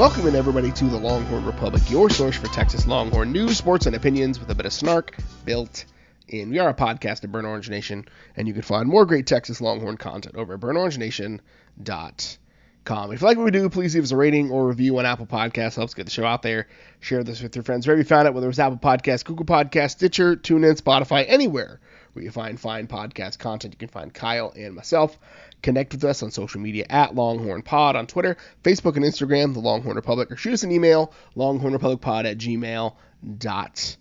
[0.00, 4.40] Welcoming everybody to the Longhorn Republic, your source for Texas Longhorn news, sports, and opinions
[4.40, 5.84] with a bit of snark built
[6.26, 6.48] in.
[6.48, 9.60] We are a podcast of Burnt Orange Nation, and you can find more great Texas
[9.60, 13.12] Longhorn content over at burntorangenation.com.
[13.12, 15.26] If you like what we do, please leave us a rating or review on Apple
[15.26, 15.76] Podcasts.
[15.76, 16.66] Helps get the show out there.
[17.00, 19.90] Share this with your friends wherever you found it, whether it's Apple Podcasts, Google Podcasts,
[19.90, 21.78] Stitcher, TuneIn, Spotify, anywhere
[22.12, 23.74] where you find fine podcast content.
[23.74, 25.18] You can find Kyle and myself.
[25.62, 29.60] Connect with us on social media at Longhorn Pod on Twitter, Facebook, and Instagram, the
[29.60, 33.96] Longhorn Republic, or shoot us an email, longhornrepublicpod at gmail.com.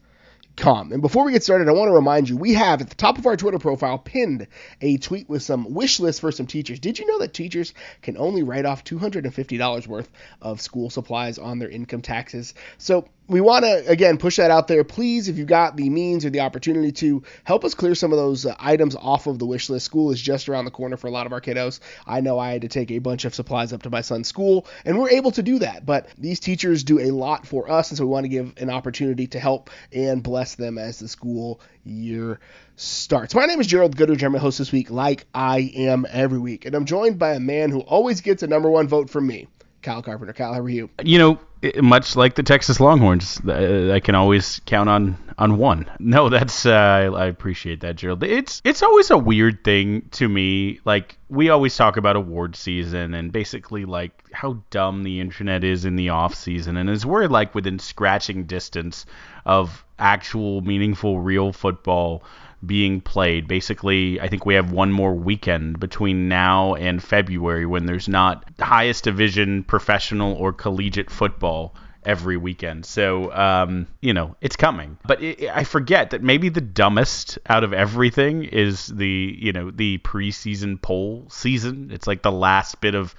[0.91, 3.17] And before we get started, I want to remind you we have at the top
[3.17, 4.47] of our Twitter profile pinned
[4.81, 6.79] a tweet with some wish lists for some teachers.
[6.79, 11.59] Did you know that teachers can only write off $250 worth of school supplies on
[11.59, 12.53] their income taxes?
[12.77, 14.83] So we want to again push that out there.
[14.83, 18.17] Please, if you've got the means or the opportunity to help us clear some of
[18.17, 19.85] those uh, items off of the wish list.
[19.85, 21.79] School is just around the corner for a lot of our kiddos.
[22.07, 24.65] I know I had to take a bunch of supplies up to my son's school,
[24.83, 25.85] and we're able to do that.
[25.85, 28.71] But these teachers do a lot for us, and so we want to give an
[28.71, 32.39] opportunity to help and bless them as the school year
[32.75, 33.35] starts.
[33.35, 34.23] My name is Gerald Goodrich.
[34.23, 37.39] I'm your host this week, like I am every week, and I'm joined by a
[37.39, 39.47] man who always gets a number one vote from me.
[39.81, 40.33] Kyle Carpenter.
[40.33, 40.89] Kyle, how are you?
[41.03, 41.39] You know,
[41.81, 45.89] much like the Texas Longhorns, I can always count on on one.
[45.99, 48.23] No, that's uh, I appreciate that, Gerald.
[48.23, 50.79] It's it's always a weird thing to me.
[50.85, 55.85] Like we always talk about award season and basically like how dumb the internet is
[55.85, 59.05] in the off season, and as we're like within scratching distance
[59.45, 62.23] of actual meaningful real football
[62.65, 63.47] being played.
[63.47, 68.43] Basically, I think we have one more weekend between now and February when there's not
[68.59, 71.75] highest division professional or collegiate football
[72.05, 72.85] every weekend.
[72.85, 74.97] So, um, you know, it's coming.
[75.05, 79.71] But it, I forget that maybe the dumbest out of everything is the, you know,
[79.71, 81.91] the preseason poll season.
[81.91, 83.15] It's like the last bit of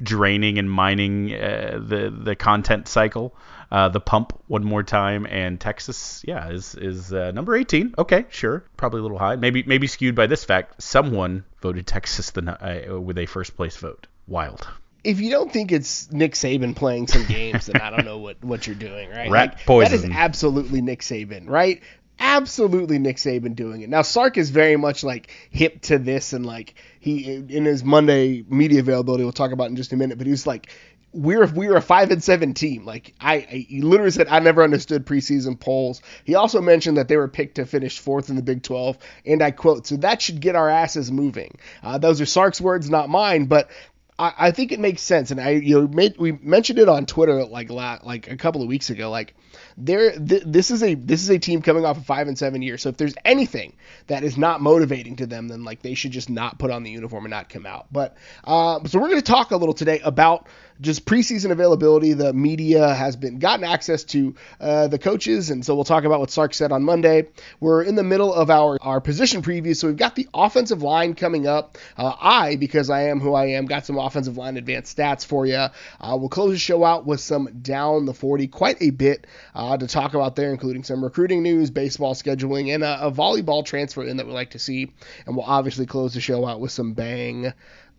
[0.00, 3.34] draining and mining uh, the the content cycle.
[3.70, 7.94] Uh, the pump one more time, and Texas, yeah, is is uh, number 18.
[7.96, 9.36] Okay, sure, probably a little high.
[9.36, 10.82] Maybe maybe skewed by this fact.
[10.82, 14.06] Someone voted Texas the, uh, with a first place vote.
[14.26, 14.68] Wild.
[15.04, 18.44] If you don't think it's Nick Saban playing some games, then I don't know what,
[18.44, 19.30] what you're doing, right?
[19.30, 20.00] Rat like, poison.
[20.02, 21.82] That is absolutely Nick Saban, right?
[22.18, 23.88] Absolutely Nick Saban doing it.
[23.88, 28.44] Now Sark is very much like hip to this and like he in his Monday
[28.48, 30.68] media availability we'll talk about in just a minute, but he's like
[31.12, 32.84] we're we're a five and seven team.
[32.84, 36.00] Like I, I, he literally said, I never understood preseason polls.
[36.24, 39.42] He also mentioned that they were picked to finish fourth in the Big 12, and
[39.42, 43.08] I quote, "So that should get our asses moving." Uh, those are Sark's words, not
[43.08, 43.70] mine, but.
[44.18, 47.06] I, I think it makes sense, and I you know made, we mentioned it on
[47.06, 49.10] Twitter like la, like a couple of weeks ago.
[49.10, 49.34] Like
[49.76, 52.62] there, th- this is a this is a team coming off of five and seven
[52.62, 52.78] year.
[52.78, 53.74] So if there's anything
[54.06, 56.90] that is not motivating to them, then like they should just not put on the
[56.90, 57.86] uniform and not come out.
[57.92, 60.48] But uh, so we're going to talk a little today about
[60.80, 62.12] just preseason availability.
[62.12, 66.20] The media has been gotten access to uh, the coaches, and so we'll talk about
[66.20, 67.28] what Sark said on Monday.
[67.60, 71.14] We're in the middle of our our position preview, so we've got the offensive line
[71.14, 71.78] coming up.
[71.96, 75.46] Uh, I, because I am who I am, got some offensive line advanced stats for
[75.46, 75.56] you.
[75.56, 79.76] Uh, we'll close the show out with some down the 40, quite a bit uh,
[79.76, 84.04] to talk about there, including some recruiting news, baseball scheduling, and a, a volleyball transfer
[84.04, 84.92] in that we like to see.
[85.26, 87.52] And we'll obviously close the show out with some bang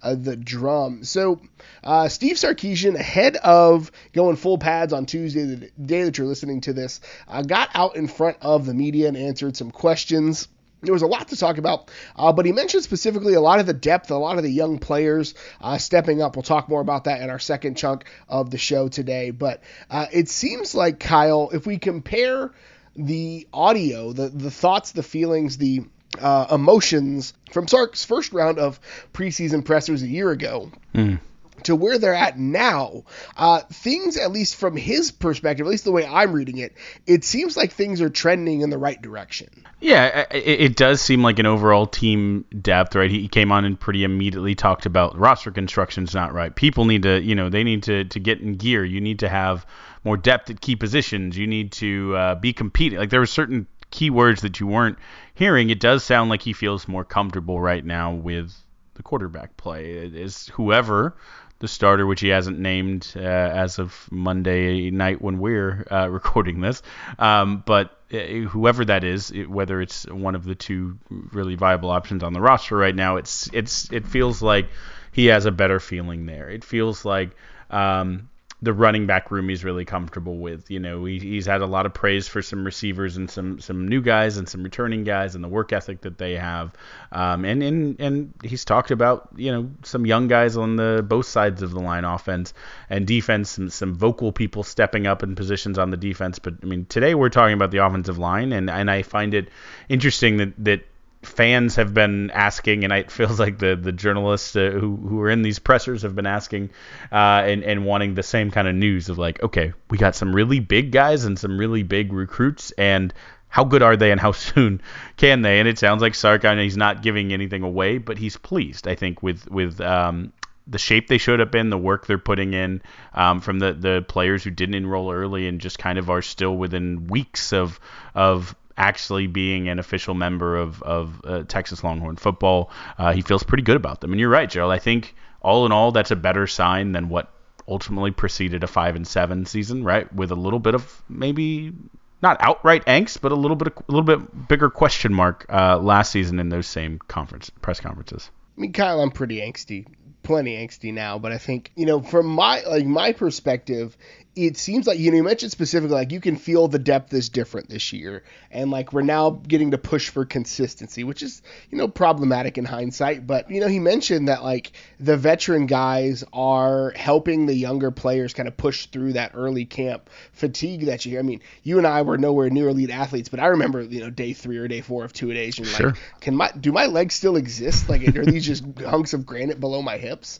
[0.03, 1.03] uh, the drum.
[1.03, 1.41] So,
[1.83, 6.61] uh, Steve Sarkisian, ahead of going full pads on Tuesday, the day that you're listening
[6.61, 10.47] to this, uh, got out in front of the media and answered some questions.
[10.81, 13.65] There was a lot to talk about, uh, but he mentioned specifically a lot of
[13.65, 16.35] the depth, a lot of the young players uh, stepping up.
[16.35, 19.31] We'll talk more about that in our second chunk of the show today.
[19.31, 22.51] But uh, it seems like, Kyle, if we compare
[22.97, 25.85] the audio, the, the thoughts, the feelings, the
[26.19, 28.79] uh, emotions from Sark's first round of
[29.13, 30.71] preseason pressers a year ago.
[30.93, 31.19] Mm
[31.63, 33.03] to where they're at now,
[33.37, 36.73] uh, things, at least from his perspective, at least the way I'm reading it,
[37.05, 39.49] it seems like things are trending in the right direction.
[39.79, 43.09] Yeah, it, it does seem like an overall team depth, right?
[43.09, 46.53] He came on and pretty immediately talked about roster construction's not right.
[46.53, 48.83] People need to, you know, they need to, to get in gear.
[48.83, 49.65] You need to have
[50.03, 51.37] more depth at key positions.
[51.37, 52.99] You need to uh, be competing.
[52.99, 54.97] Like there were certain keywords that you weren't
[55.35, 55.69] hearing.
[55.69, 58.53] It does sound like he feels more comfortable right now with
[58.95, 59.91] the quarterback play.
[59.91, 61.15] It is whoever
[61.59, 66.59] the starter, which he hasn't named uh, as of Monday night when we're uh, recording
[66.59, 66.81] this.
[67.17, 68.17] Um, but uh,
[68.49, 70.97] whoever that is, it, whether it's one of the two
[71.31, 74.67] really viable options on the roster right now, it's it's it feels like
[75.13, 76.49] he has a better feeling there.
[76.49, 77.31] It feels like
[77.69, 78.29] um,
[78.63, 80.71] the running back room he's really comfortable with.
[80.71, 83.89] You know, he, he's had a lot of praise for some receivers and some some
[83.89, 86.71] new guys and some returning guys and the work ethic that they have.
[87.11, 91.25] Um, and and and he's talked about you know some young guys on the both
[91.25, 92.53] sides of the line, offense
[92.89, 96.39] and defense, some some vocal people stepping up in positions on the defense.
[96.39, 99.49] But I mean, today we're talking about the offensive line, and and I find it
[99.89, 100.85] interesting that that
[101.23, 105.29] fans have been asking, and it feels like the the journalists uh, who who are
[105.29, 106.69] in these pressers have been asking
[107.11, 110.35] uh, and and wanting the same kind of news of like, okay, we got some
[110.35, 113.13] really big guys and some really big recruits, and
[113.47, 114.81] how good are they and how soon
[115.17, 115.59] can they?
[115.59, 118.87] And it sounds like Sark, I know he's not giving anything away, but he's pleased,
[118.87, 120.33] I think, with with um,
[120.67, 122.81] the shape they showed up in, the work they're putting in
[123.13, 126.55] um, from the, the players who didn't enroll early and just kind of are still
[126.55, 127.79] within weeks of
[128.15, 132.71] of actually being an official member of, of uh, Texas Longhorn football.
[132.97, 134.11] Uh, he feels pretty good about them.
[134.11, 134.71] And you're right, Gerald.
[134.71, 137.31] I think all in all, that's a better sign than what
[137.67, 140.13] ultimately preceded a five and seven season, right?
[140.13, 141.73] With a little bit of maybe
[142.21, 146.11] not outright angst, but a little bit a little bit bigger question mark uh, last
[146.11, 148.31] season in those same conference press conferences.
[148.57, 149.85] I mean, Kyle, I'm pretty angsty
[150.23, 153.97] plenty angsty now, but I think you know from my like my perspective,
[154.35, 157.29] it seems like you know you mentioned specifically like you can feel the depth is
[157.29, 161.77] different this year and like we're now getting to push for consistency which is you
[161.77, 166.91] know problematic in hindsight but you know he mentioned that like the veteran guys are
[166.95, 171.19] helping the younger players kind of push through that early camp fatigue that you hear.
[171.19, 174.09] i mean you and i were nowhere near elite athletes but i remember you know
[174.09, 175.89] day three or day four of two days and sure.
[175.89, 179.59] like can my do my legs still exist like are these just hunks of granite
[179.59, 179.97] below my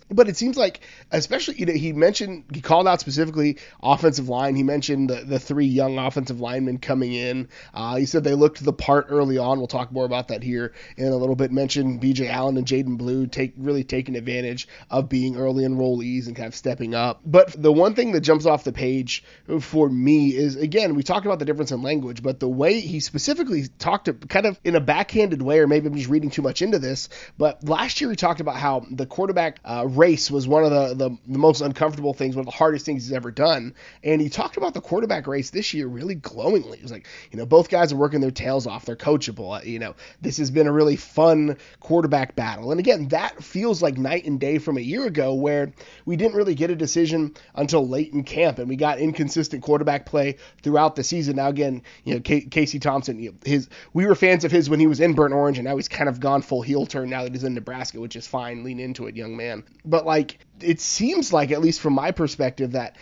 [0.09, 0.81] but it seems like
[1.11, 4.55] especially you know he mentioned he called out specifically offensive line.
[4.55, 7.49] He mentioned the, the three young offensive linemen coming in.
[7.73, 9.57] Uh, he said they looked the part early on.
[9.57, 11.51] We'll talk more about that here in a little bit.
[11.51, 12.27] Mentioned B.J.
[12.27, 16.55] Allen and Jaydon Blue take really taking advantage of being early enrollees and kind of
[16.55, 17.21] stepping up.
[17.25, 19.23] But the one thing that jumps off the page
[19.59, 22.99] for me is again we talked about the difference in language, but the way he
[22.99, 26.41] specifically talked to kind of in a backhanded way, or maybe I'm just reading too
[26.41, 27.09] much into this.
[27.37, 30.93] But last year he talked about how the quarterback uh, race was one of the,
[30.95, 33.75] the the most uncomfortable things, one of the hardest things he's ever done.
[34.03, 36.77] And he talked about the quarterback race this year really glowingly.
[36.77, 38.85] He was like, you know, both guys are working their tails off.
[38.85, 39.59] They're coachable.
[39.59, 42.71] Uh, you know, this has been a really fun quarterback battle.
[42.71, 45.71] And again, that feels like night and day from a year ago where
[46.05, 50.05] we didn't really get a decision until late in camp and we got inconsistent quarterback
[50.05, 51.35] play throughout the season.
[51.35, 54.69] Now, again, you know, K- Casey Thompson, you know, his we were fans of his
[54.69, 57.09] when he was in Burnt Orange and now he's kind of gone full heel turn
[57.09, 58.63] now that he's in Nebraska, which is fine.
[58.63, 59.52] Lean into it, young man.
[59.85, 62.95] But like, it seems like, at least from my perspective, that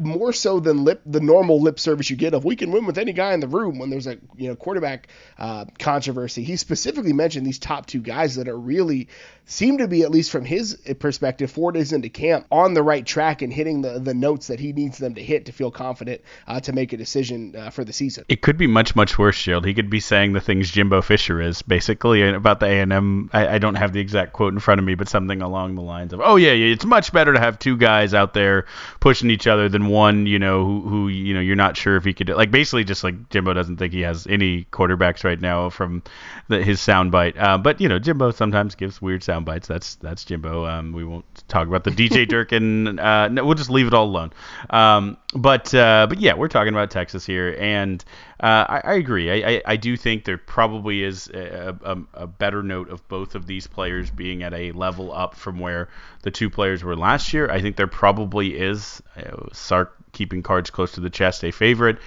[0.00, 2.98] more so than lip the normal lip service you get of we can win with
[2.98, 6.42] any guy in the room when there's a you know quarterback uh, controversy.
[6.42, 9.08] He specifically mentioned these top two guys that are really
[9.46, 13.06] seem to be at least from his perspective four days into camp on the right
[13.06, 16.20] track and hitting the the notes that he needs them to hit to feel confident
[16.46, 18.24] uh, to make a decision uh, for the season.
[18.28, 19.64] It could be much much worse, Shield.
[19.64, 23.30] He could be saying the things Jimbo Fisher is basically about the A and M.
[23.32, 26.12] I don't have the exact quote in front of me, but something along the lines
[26.12, 28.66] of, "Oh yeah, yeah, it's much better to have two guys out there
[29.00, 32.04] pushing each other than one, you know, who, who you know you're not sure if
[32.04, 35.70] he could like basically just like Jimbo doesn't think he has any quarterbacks right now
[35.70, 36.02] from
[36.48, 37.40] the, his soundbite.
[37.40, 39.66] Uh, but you know, Jimbo sometimes gives weird sound bites.
[39.66, 40.66] That's that's Jimbo.
[40.66, 42.98] Um, we won't talk about the DJ Durkin.
[42.98, 44.32] Uh, no, we'll just leave it all alone.
[44.70, 48.04] Um, but uh, but yeah, we're talking about Texas here, and
[48.40, 49.30] uh, I, I, agree.
[49.30, 53.34] I, I, I, do think there probably is a, a, a, better note of both
[53.34, 55.88] of these players being at a level up from where
[56.22, 57.50] the two players were last year.
[57.50, 61.98] I think there probably is uh, Sark keeping cards close to the chest a favorite.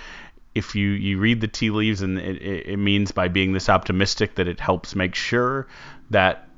[0.54, 4.36] If you, you read the tea leaves, and it, it means by being this optimistic
[4.36, 5.68] that it helps make sure
[6.12, 6.49] that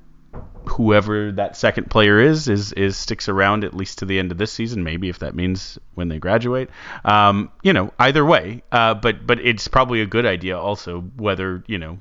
[0.65, 4.37] whoever that second player is is is sticks around at least to the end of
[4.37, 4.83] this season.
[4.83, 6.69] Maybe if that means when they graduate.
[7.03, 8.63] Um, you know, either way.
[8.71, 11.99] Uh, but but it's probably a good idea also whether you know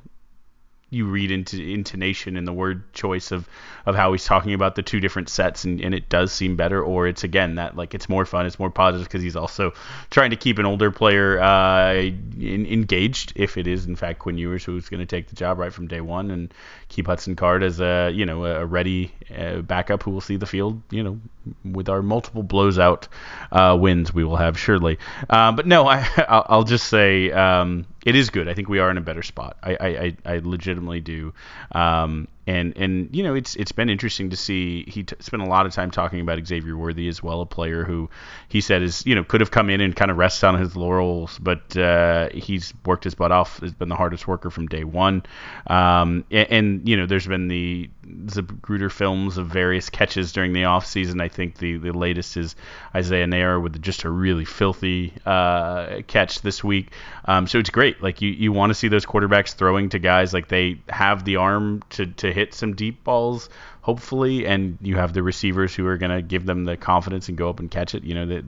[0.91, 3.49] you read into intonation and the word choice of
[3.87, 6.83] of how he's talking about the two different sets and, and it does seem better
[6.83, 9.73] or it's again that like it's more fun it's more positive because he's also
[10.11, 14.37] trying to keep an older player uh, in, engaged if it is in fact Quinn
[14.37, 16.53] Ewers who's going to take the job right from day one and
[16.89, 20.47] keep Hudson Card as a you know a ready uh, backup who will see the
[20.47, 21.21] field you know
[21.65, 23.09] with our multiple blows out
[23.53, 24.99] uh, wins we will have surely.
[25.29, 28.49] Uh, but no I I'll just say um, it is good.
[28.49, 29.57] I think we are in a better spot.
[29.63, 31.33] I I, I legitimately do.
[31.73, 35.47] Um, and and you know it's it's been interesting to see he t- spent a
[35.47, 38.11] lot of time talking about Xavier Worthy as well, a player who
[38.49, 40.75] he said is you know could have come in and kind of rest on his
[40.75, 43.61] laurels, but uh, he's worked his butt off.
[43.61, 45.23] Has been the hardest worker from day one,
[45.69, 47.89] um, and, and, you know there's been the
[48.27, 51.21] Zapruder films of various catches during the off season.
[51.21, 52.57] I think the the latest is
[52.95, 56.91] Isaiah Neyor with just a really filthy uh, catch this week.
[57.27, 58.03] Um, so it's great.
[58.03, 61.37] Like you you want to see those quarterbacks throwing to guys like they have the
[61.37, 63.49] arm to to hit hit some deep balls,
[63.83, 67.39] hopefully, and you have the receivers who are going to give them the confidence and
[67.39, 68.03] go up and catch it.
[68.03, 68.45] You know that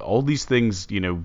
[0.00, 1.24] all these things, you know,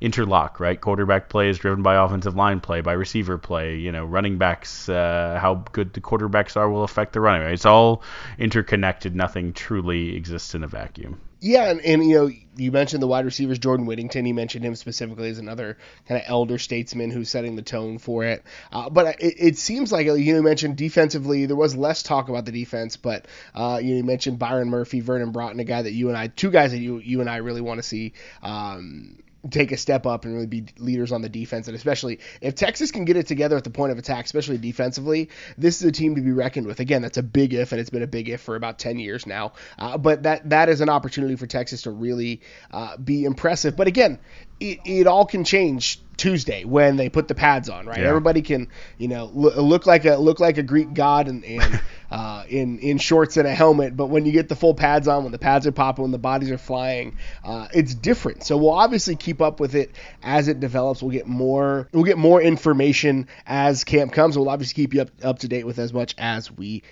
[0.00, 0.80] interlock, right?
[0.80, 3.76] Quarterback play is driven by offensive line play, by receiver play.
[3.76, 7.48] You know, running backs, uh, how good the quarterbacks are will affect the running.
[7.48, 8.02] It's all
[8.38, 9.14] interconnected.
[9.14, 11.20] Nothing truly exists in a vacuum.
[11.40, 14.24] Yeah, and, and you know, you mentioned the wide receivers, Jordan Whittington.
[14.24, 15.76] You mentioned him specifically as another
[16.08, 18.42] kind of elder statesman who's setting the tone for it.
[18.72, 22.46] Uh, but it, it, seems like you know, mentioned defensively, there was less talk about
[22.46, 22.96] the defense.
[22.96, 26.16] But uh, you, know, you mentioned Byron Murphy, Vernon Broughton, a guy that you and
[26.16, 28.14] I, two guys that you you and I really want to see.
[28.42, 29.18] Um,
[29.50, 31.68] take a step up and really be leaders on the defense.
[31.68, 35.30] And especially if Texas can get it together at the point of attack, especially defensively,
[35.56, 36.80] this is a team to be reckoned with.
[36.80, 39.26] Again, that's a big if, and it's been a big if for about 10 years
[39.26, 39.52] now.
[39.78, 43.76] Uh, but that that is an opportunity for Texas to really uh, be impressive.
[43.76, 44.18] But again,
[44.60, 48.00] it, it all can change Tuesday when they put the pads on, right?
[48.00, 48.08] Yeah.
[48.08, 51.80] Everybody can, you know, look, look like a look like a Greek god and, and
[52.10, 55.24] uh, in in shorts and a helmet, but when you get the full pads on,
[55.24, 58.44] when the pads are popping, when the bodies are flying, uh, it's different.
[58.44, 61.02] So we'll obviously keep up with it as it develops.
[61.02, 64.38] We'll get more we'll get more information as camp comes.
[64.38, 66.90] We'll obviously keep you up up to date with as much as we can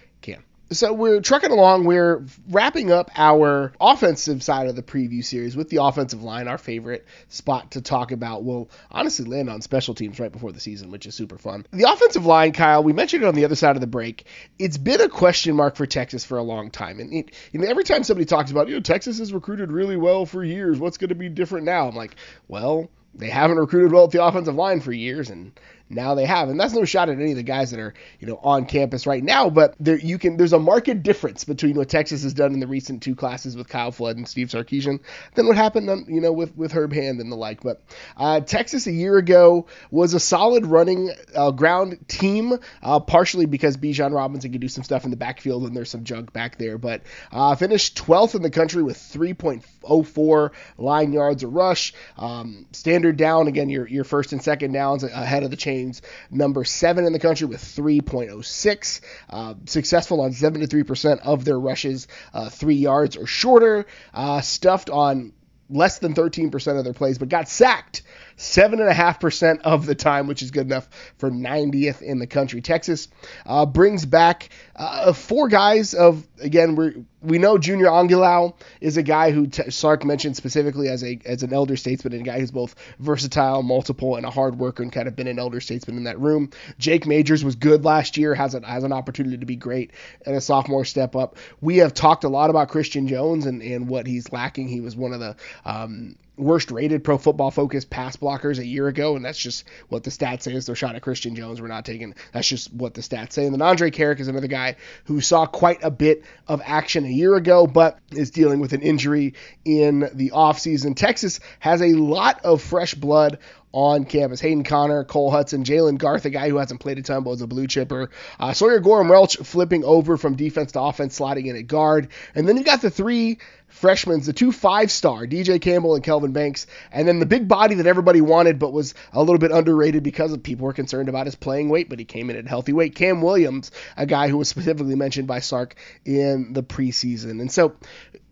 [0.71, 1.85] so we're trucking along.
[1.85, 6.59] We're wrapping up our offensive side of the preview series with the offensive line, our
[6.59, 8.45] favorite spot to talk about.
[8.45, 11.67] We'll honestly land on special teams right before the season, which is super fun.
[11.71, 14.27] The offensive line, Kyle, we mentioned it on the other side of the break.
[14.59, 17.85] It's been a question mark for Texas for a long time, and it, know, every
[17.85, 20.79] time somebody talks about, you know, Texas has recruited really well for years.
[20.79, 21.89] What's going to be different now?
[21.89, 22.17] I'm like,
[22.49, 25.53] well, they haven't recruited well at the offensive line for years, and
[25.95, 26.49] now they have.
[26.49, 29.07] And that's no shot at any of the guys that are, you know, on campus
[29.07, 32.53] right now, but there you can there's a marked difference between what Texas has done
[32.53, 35.01] in the recent two classes with Kyle Flood and Steve Sarkisian
[35.35, 37.63] than what happened, on, you know, with with Herb Hand and the like.
[37.63, 37.83] But
[38.17, 43.77] uh, Texas a year ago was a solid running uh, ground team, uh, partially because
[43.77, 46.79] Bijan Robinson could do some stuff in the backfield and there's some junk back there,
[46.79, 51.95] but uh, finished 12th in the country with 3.04 line yards a rush.
[52.17, 55.84] Um, standard down again, your your first and second downs ahead of the chain
[56.31, 59.01] number seven in the country with 3.06.
[59.31, 63.87] Uh, successful on 73% of their rushes, uh, three yards or shorter.
[64.13, 65.33] Uh, stuffed on
[65.71, 68.03] less than 13% of their plays, but got sacked
[68.37, 70.89] 7.5% of the time, which is good enough
[71.19, 72.61] for 90th in the country.
[72.61, 73.09] Texas
[73.47, 79.03] uh, brings back uh, four guys of, again, we we know Junior Angilau is a
[79.03, 82.39] guy who T- Sark mentioned specifically as a as an elder statesman and a guy
[82.39, 85.97] who's both versatile, multiple, and a hard worker and kind of been an elder statesman
[85.97, 86.51] in that room.
[86.79, 89.93] Jake Majors was good last year, has, a, has an opportunity to be great
[90.27, 91.37] and a sophomore step up.
[91.61, 94.69] We have talked a lot about Christian Jones and, and what he's lacking.
[94.69, 98.89] He was one of the um, worst rated pro football focused pass blockers a year
[98.89, 101.61] ago, and that's just what the stats say is their shot at Christian Jones.
[101.61, 103.45] We're not taking that's just what the stats say.
[103.45, 107.09] And then Andre Carrick is another guy who saw quite a bit of action a
[107.09, 110.97] year ago, but is dealing with an injury in the offseason.
[110.97, 113.39] Texas has a lot of fresh blood
[113.75, 114.41] on campus.
[114.41, 117.43] Hayden Conner, Cole Hutson, Jaylen Garth, a guy who hasn't played a ton but was
[117.43, 118.09] a blue chipper.
[118.39, 122.09] Uh, Sawyer Goram-Welch flipping over from defense to offense, sliding in at guard.
[122.37, 123.39] And then you've got the three
[123.75, 127.75] freshmen, the two five star, DJ Campbell and Kelvin Banks, and then the big body
[127.75, 131.27] that everybody wanted but was a little bit underrated because of people were concerned about
[131.27, 132.95] his playing weight, but he came in at healthy weight.
[132.95, 137.41] Cam Williams, a guy who was specifically mentioned by Sark in the preseason.
[137.41, 137.75] And so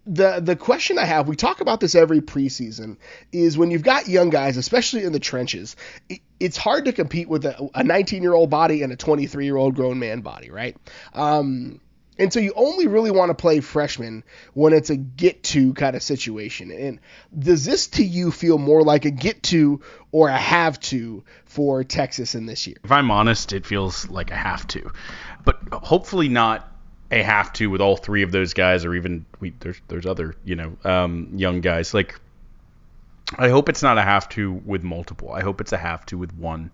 [0.06, 2.96] the the question I have, we talk about this every preseason,
[3.32, 5.74] is when you've got young guys, especially in the trenches,
[6.08, 9.56] it, it's hard to compete with a 19 year old body and a 23 year
[9.56, 10.76] old grown man body, right?
[11.14, 11.80] Um,
[12.18, 15.96] And so you only really want to play freshmen when it's a get to kind
[15.96, 16.70] of situation.
[16.70, 17.00] And
[17.36, 21.84] does this to you feel more like a get to or a have to for
[21.84, 22.76] Texas in this year?
[22.84, 24.92] If I'm honest, it feels like a have to.
[25.44, 26.68] But hopefully not
[27.10, 30.34] a have to with all three of those guys or even we, there's there's other,
[30.44, 31.94] you know, um, young guys.
[31.94, 32.20] Like
[33.38, 35.32] I hope it's not a have to with multiple.
[35.32, 36.70] I hope it's a have to with one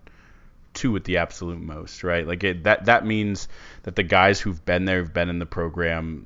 [0.73, 2.25] two at the absolute most, right?
[2.27, 3.47] Like it, that that means
[3.83, 6.25] that the guys who've been there, have been in the program,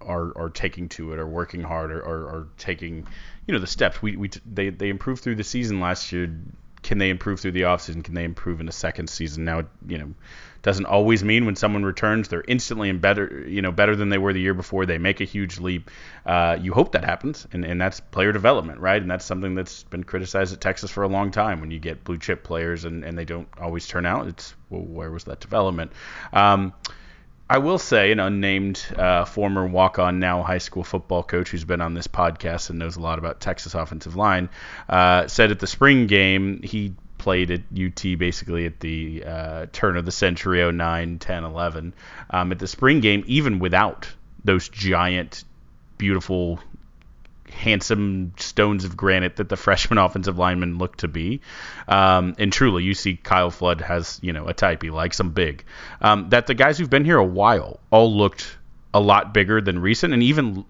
[0.00, 3.06] are are taking to it, are working hard, or are, are taking,
[3.46, 4.00] you know, the steps.
[4.00, 6.34] We we they they improved through the season last year.
[6.82, 8.02] Can they improve through the offseason?
[8.02, 9.44] Can they improve in a second season?
[9.44, 10.14] Now, you know,
[10.62, 14.18] doesn't always mean when someone returns they're instantly and better, you know, better than they
[14.18, 14.86] were the year before.
[14.86, 15.90] They make a huge leap.
[16.26, 19.00] Uh, you hope that happens, and, and that's player development, right?
[19.00, 21.60] And that's something that's been criticized at Texas for a long time.
[21.60, 24.82] When you get blue chip players and, and they don't always turn out, it's well,
[24.82, 25.92] where was that development?
[26.32, 26.72] Um,
[27.50, 31.80] I will say an unnamed uh, former walk-on, now high school football coach who's been
[31.80, 34.48] on this podcast and knows a lot about Texas offensive line
[34.88, 39.96] uh, said at the spring game he played at UT basically at the uh, turn
[39.96, 41.92] of the century 09, 10, 11.
[42.30, 44.08] Um, at the spring game, even without
[44.44, 45.42] those giant,
[45.98, 46.60] beautiful,
[47.50, 51.40] handsome stones of granite that the freshman offensive linemen look to be.
[51.88, 54.82] Um, and truly, you see Kyle Flood has, you know, a type.
[54.82, 55.64] He likes them big.
[56.00, 58.56] Um, that the guys who've been here a while all looked
[58.92, 60.64] a lot bigger than recent and even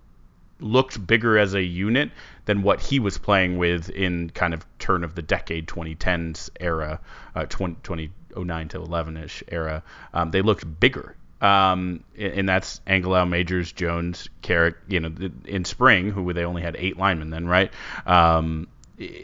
[0.60, 2.10] looked bigger as a unit
[2.44, 7.00] than what he was playing with in kind of turn of the decade 2010s era,
[7.34, 9.82] uh, 20, 2009 to 11 ish era.
[10.12, 11.16] Um, they looked bigger.
[11.40, 15.12] Um, and that's Angilau, Majors, Jones, Karic, you know,
[15.46, 17.72] in spring, who they only had eight linemen then, right?
[18.06, 18.68] Um,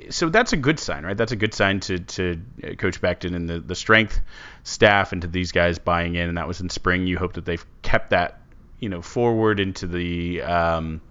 [0.08, 1.16] so that's a good sign, right?
[1.16, 2.40] That's a good sign to, to
[2.78, 4.20] Coach Becton and the, the strength
[4.64, 6.28] staff and to these guys buying in.
[6.28, 7.06] And that was in spring.
[7.06, 8.40] You hope that they've kept that,
[8.80, 11.02] you know, forward into the um,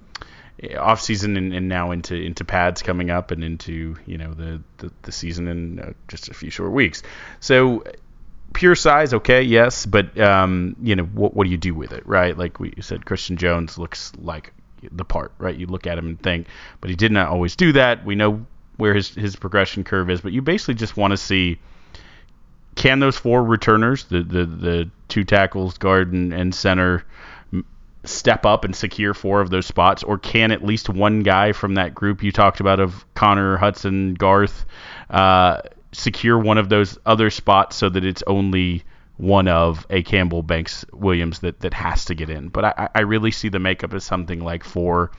[0.79, 4.61] off season and, and, now into into pads coming up and into you know the
[4.77, 7.03] the, the season in uh, just a few short weeks.
[7.39, 7.83] So
[8.55, 12.07] pure size, okay, yes, but um, you know what what do you do with it,
[12.07, 12.35] right?
[12.35, 14.53] Like we said, Christian Jones looks like
[14.91, 15.55] the part, right?
[15.55, 16.47] You look at him and think,
[16.81, 18.03] but he did not always do that.
[18.03, 18.45] We know
[18.77, 21.59] where his his progression curve is, but you basically just want to see
[22.75, 27.05] can those four returners, the the the two tackles, guard and, and center
[28.03, 31.75] step up and secure four of those spots, or can at least one guy from
[31.75, 34.65] that group you talked about of Conner, Hutson, Garth
[35.09, 35.61] uh,
[35.95, 38.83] secure one of those other spots so that it's only
[39.17, 42.49] one of a Campbell Banks Williams that, that has to get in.
[42.49, 45.11] But I, I really see the makeup as something like four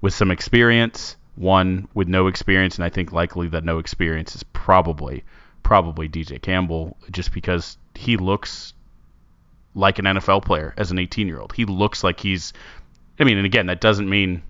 [0.00, 4.42] with some experience, one with no experience, and I think likely that no experience is
[4.42, 5.24] probably
[5.62, 8.72] probably DJ Campbell just because he looks
[9.74, 11.52] like an NFL player as an 18 year old.
[11.52, 12.52] He looks like he's.
[13.20, 14.42] I mean, and again, that doesn't mean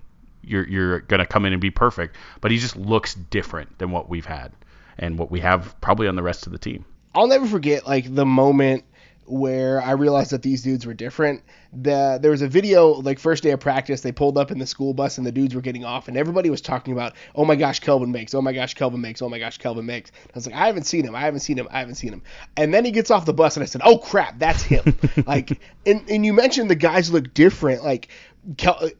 [0.42, 4.08] you're you're gonna come in and be perfect, but he just looks different than what
[4.08, 4.52] we've had
[4.98, 6.84] and what we have probably on the rest of the team.
[7.14, 8.84] I'll never forget like the moment
[9.28, 11.42] where I realized that these dudes were different.
[11.72, 14.66] The there was a video like first day of practice, they pulled up in the
[14.66, 17.56] school bus and the dudes were getting off and everybody was talking about, "Oh my
[17.56, 18.34] gosh, Kelvin makes.
[18.34, 19.20] Oh my gosh, Kelvin makes.
[19.20, 21.14] Oh my gosh, Kelvin makes." I was like, "I haven't seen him.
[21.14, 21.68] I haven't seen him.
[21.70, 22.22] I haven't seen him."
[22.56, 25.60] And then he gets off the bus and I said, "Oh crap, that's him." like
[25.84, 28.08] and and you mentioned the guys look different like
[28.56, 28.90] Kel-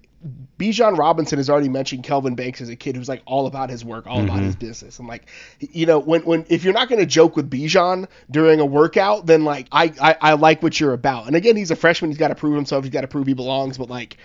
[0.58, 3.84] Bijan Robinson has already mentioned Kelvin Banks as a kid who's like all about his
[3.84, 4.28] work, all mm-hmm.
[4.28, 4.98] about his business.
[4.98, 5.28] And like,
[5.60, 9.26] you know, when when if you're not going to joke with Bijan during a workout,
[9.26, 11.28] then like I, I I like what you're about.
[11.28, 12.10] And again, he's a freshman.
[12.10, 12.84] He's got to prove himself.
[12.84, 13.78] He's got to prove he belongs.
[13.78, 14.16] But like,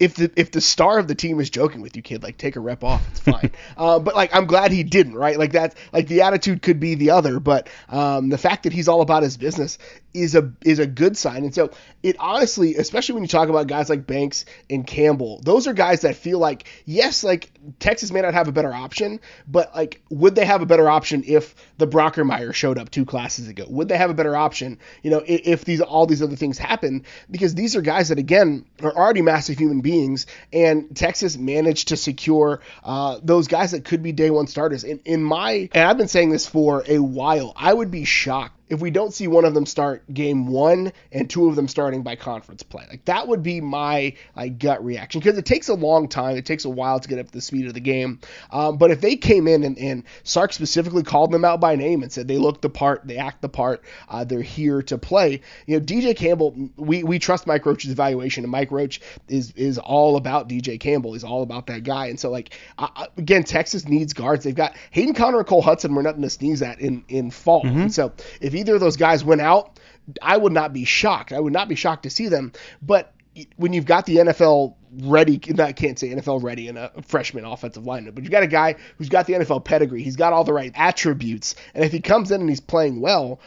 [0.00, 2.56] if the if the star of the team is joking with you, kid, like take
[2.56, 3.50] a rep off, it's fine.
[3.76, 5.38] uh, but like I'm glad he didn't, right?
[5.38, 8.88] Like that's like the attitude could be the other, but um, the fact that he's
[8.88, 9.78] all about his business
[10.14, 11.44] is a is a good sign.
[11.44, 11.70] And so
[12.02, 16.02] it honestly, especially when you talk about guys like Banks and Campbell, those are guys
[16.02, 17.50] that feel like yes, like
[17.80, 21.24] Texas may not have a better option, but like would they have a better option
[21.26, 23.66] if the Brockermeyer showed up two classes ago?
[23.68, 26.56] Would they have a better option, you know, if, if these all these other things
[26.56, 27.04] happen?
[27.30, 31.96] Because these are guys that again are already massive human beings, and Texas managed to
[31.96, 34.84] secure uh, those guys that could be day one starters.
[34.84, 38.54] In, in my, and I've been saying this for a while, I would be shocked
[38.68, 42.02] if we don't see one of them start game one and two of them starting
[42.02, 42.84] by conference play.
[42.88, 46.36] Like that would be my like gut reaction because it takes a long time.
[46.36, 48.20] It takes a while to get up to the speed of the game.
[48.50, 52.02] Um, but if they came in and, and, Sark specifically called them out by name
[52.02, 55.40] and said they look the part, they act the part, uh, they're here to play.
[55.66, 59.78] You know, DJ Campbell, we, we trust Mike Roach's evaluation, and Mike Roach is is
[59.78, 61.12] all about DJ Campbell.
[61.12, 62.06] He's all about that guy.
[62.06, 64.44] And so like uh, again, Texas needs guards.
[64.44, 65.94] They've got Hayden Conner and Cole Hutson.
[65.94, 67.62] We're nothing to sneeze at in in fall.
[67.62, 67.88] Mm-hmm.
[67.88, 69.78] So if either of those guys went out,
[70.20, 71.32] I would not be shocked.
[71.32, 72.52] I would not be shocked to see them.
[72.82, 73.12] But
[73.56, 77.84] when you've got the NFL ready, I can't say NFL ready in a freshman offensive
[77.84, 80.02] lineman, but you've got a guy who's got the NFL pedigree.
[80.02, 83.40] He's got all the right attributes, and if he comes in and he's playing well,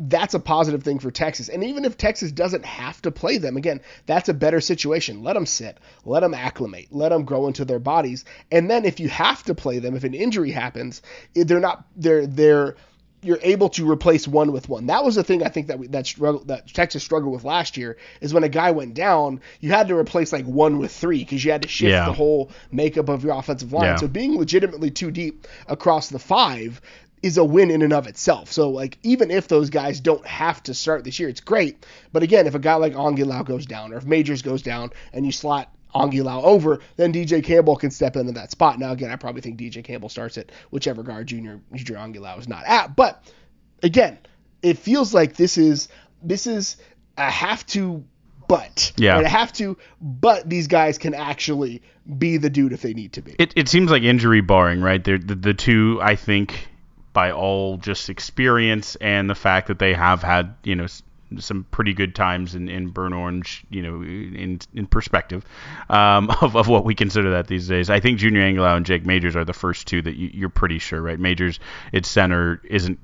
[0.00, 1.48] that's a positive thing for Texas.
[1.50, 5.22] And even if Texas doesn't have to play them, again, that's a better situation.
[5.22, 8.24] Let them sit, let them acclimate, let them grow into their bodies.
[8.50, 11.02] And then if you have to play them, if an injury happens,
[11.34, 12.76] they're not they're they're
[13.22, 14.86] you're able to replace one with one.
[14.86, 17.76] That was the thing I think that we, that struggle that Texas struggled with last
[17.76, 21.18] year is when a guy went down, you had to replace like one with three
[21.18, 22.06] because you had to shift Yeah.
[22.06, 23.84] the whole makeup of your offensive line.
[23.84, 23.96] Yeah.
[23.96, 26.80] So being legitimately too deep across the five
[27.22, 28.50] is a win in and of itself.
[28.50, 31.84] So like even if those guys don't have to start this year, it's great.
[32.14, 35.26] But again, if a guy like Angilau goes down or if Majors goes down and
[35.26, 38.78] you slot Angilau over, then DJ Campbell can step into that spot.
[38.78, 42.48] Now again, I probably think DJ Campbell starts at whichever guard Junior Junior Angilau is
[42.48, 42.96] not at.
[42.96, 43.22] But
[43.82, 44.18] again,
[44.62, 45.88] it feels like this is
[46.22, 46.76] this is
[47.16, 48.04] a have to
[48.48, 49.20] but Yeah.
[49.20, 51.82] a have to but these guys can actually
[52.18, 53.36] be the dude if they need to be.
[53.38, 55.02] It, it seems like injury barring, right?
[55.02, 56.68] They're, the the two, I think,
[57.12, 60.86] by all just experience and the fact that they have had, you know,
[61.38, 65.44] some pretty good times in, in Burnt Orange, you know, in in perspective
[65.88, 67.90] um, of, of what we consider that these days.
[67.90, 70.78] I think Junior Angilau and Jake Majors are the first two that you, you're pretty
[70.78, 71.18] sure, right?
[71.18, 71.60] Majors,
[71.92, 72.98] its center isn't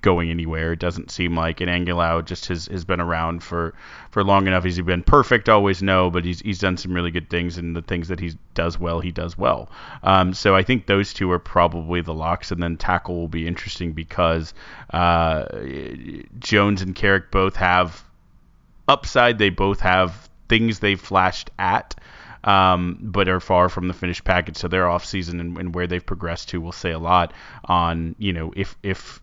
[0.00, 0.72] going anywhere.
[0.72, 1.60] It doesn't seem like.
[1.60, 3.74] And Angilau just has, has been around for,
[4.10, 4.64] for long enough.
[4.64, 5.48] He's been perfect?
[5.48, 8.32] Always no, but he's he's done some really good things, and the things that he
[8.54, 9.70] does well, he does well.
[10.02, 13.46] Um, so I think those two are probably the locks, and then tackle will be
[13.46, 14.54] interesting because
[14.90, 15.46] uh,
[16.38, 18.04] Jones and Karic both have
[18.86, 19.38] upside.
[19.38, 21.94] They both have things they've flashed at.
[22.44, 24.58] Um, but are far from the finished package.
[24.58, 27.32] So their off season and, and where they've progressed to will say a lot
[27.64, 29.20] on you know if if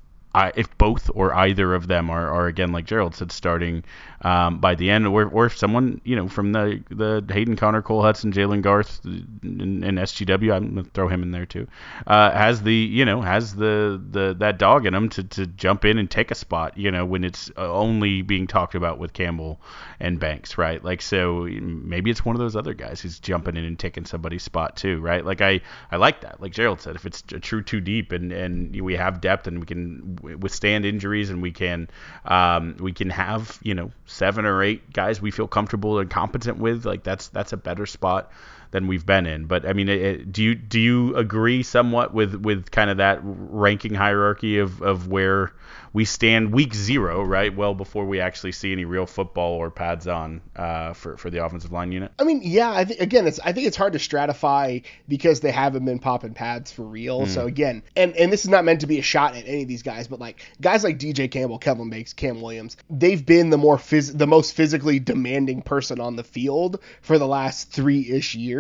[0.56, 3.84] if both or either of them are, are again like Gerald said starting
[4.22, 7.82] um, by the end, or, or if someone you know from the the Hayden Conner,
[7.82, 11.68] Cole Hutson, Jaylen Garth, and, and SGW, I'm gonna throw him in there too,
[12.08, 15.86] uh, has the you know has the, the that dog in him to, to jump
[15.86, 19.60] in and take a spot, you know when it's only being talked about with Campbell
[20.00, 20.84] and Banks, right?
[20.84, 24.44] Like so maybe it's one of those other guys who's jumping in and taking somebody's
[24.44, 25.24] spot too, right?
[25.24, 28.32] Like I I like that, like Gerald said, if it's a true too deep and
[28.32, 31.90] and we have depth and we can withstand injuries and we can
[32.26, 36.58] um, we can have you know seven or eight guys we feel comfortable and competent
[36.58, 38.32] with like that's that's a better spot
[38.72, 42.14] than we've been in but i mean it, it- do you do you agree somewhat
[42.14, 45.52] with with kind of that ranking hierarchy of of where
[45.94, 50.08] we stand week zero right well before we actually see any real football or pads
[50.08, 53.40] on uh, for for the offensive line unit I mean, yeah, I think again, it's
[53.40, 57.26] I think it's hard to stratify because they haven't been popping pads for real.
[57.28, 59.68] So again, and and this is not meant to be a shot at any of
[59.68, 63.58] these guys, but like guys like DJ Campbell, Kevin Banks, Cam Williams, they've been the
[63.58, 68.36] more phys- the most physically demanding person on the field for the last three ish
[68.36, 68.55] years.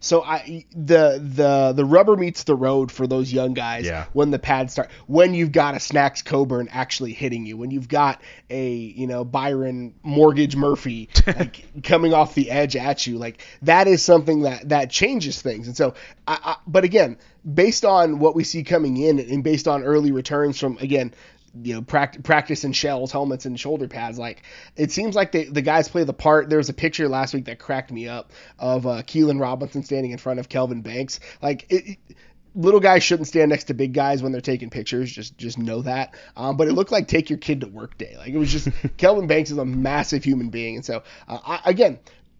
[0.00, 4.06] So I the the the rubber meets the road for those young guys Yeah.
[4.12, 7.88] when the pads start when you've got a snacks coburn actually hitting you when you've
[7.88, 13.18] got a you know byron mortgage murphy like coming off the edge at you.
[13.18, 15.66] Like that is something that that changes things.
[15.66, 15.94] And so
[16.26, 17.18] I, I but again
[17.52, 21.12] based on what we see coming in and based on early returns from again
[21.62, 24.18] you know, practice, practice in shells, helmets, and shoulder pads.
[24.18, 24.42] Like
[24.76, 26.48] it seems like they, the guys play the part.
[26.48, 30.10] There was a picture last week that cracked me up of uh, Keilan Robinson standing
[30.12, 31.20] in front of Kelvin Banks.
[31.42, 32.16] Like it, it-
[32.56, 35.10] little guys shouldn't stand next to big guys when they're taking pictures.
[35.12, 36.14] Just just know that.
[36.36, 38.14] Um, but it looked like take your kid to work day.
[38.16, 41.60] Like it was just Kelvin Banks is a massive human being, and so uh, I,
[41.64, 41.98] again.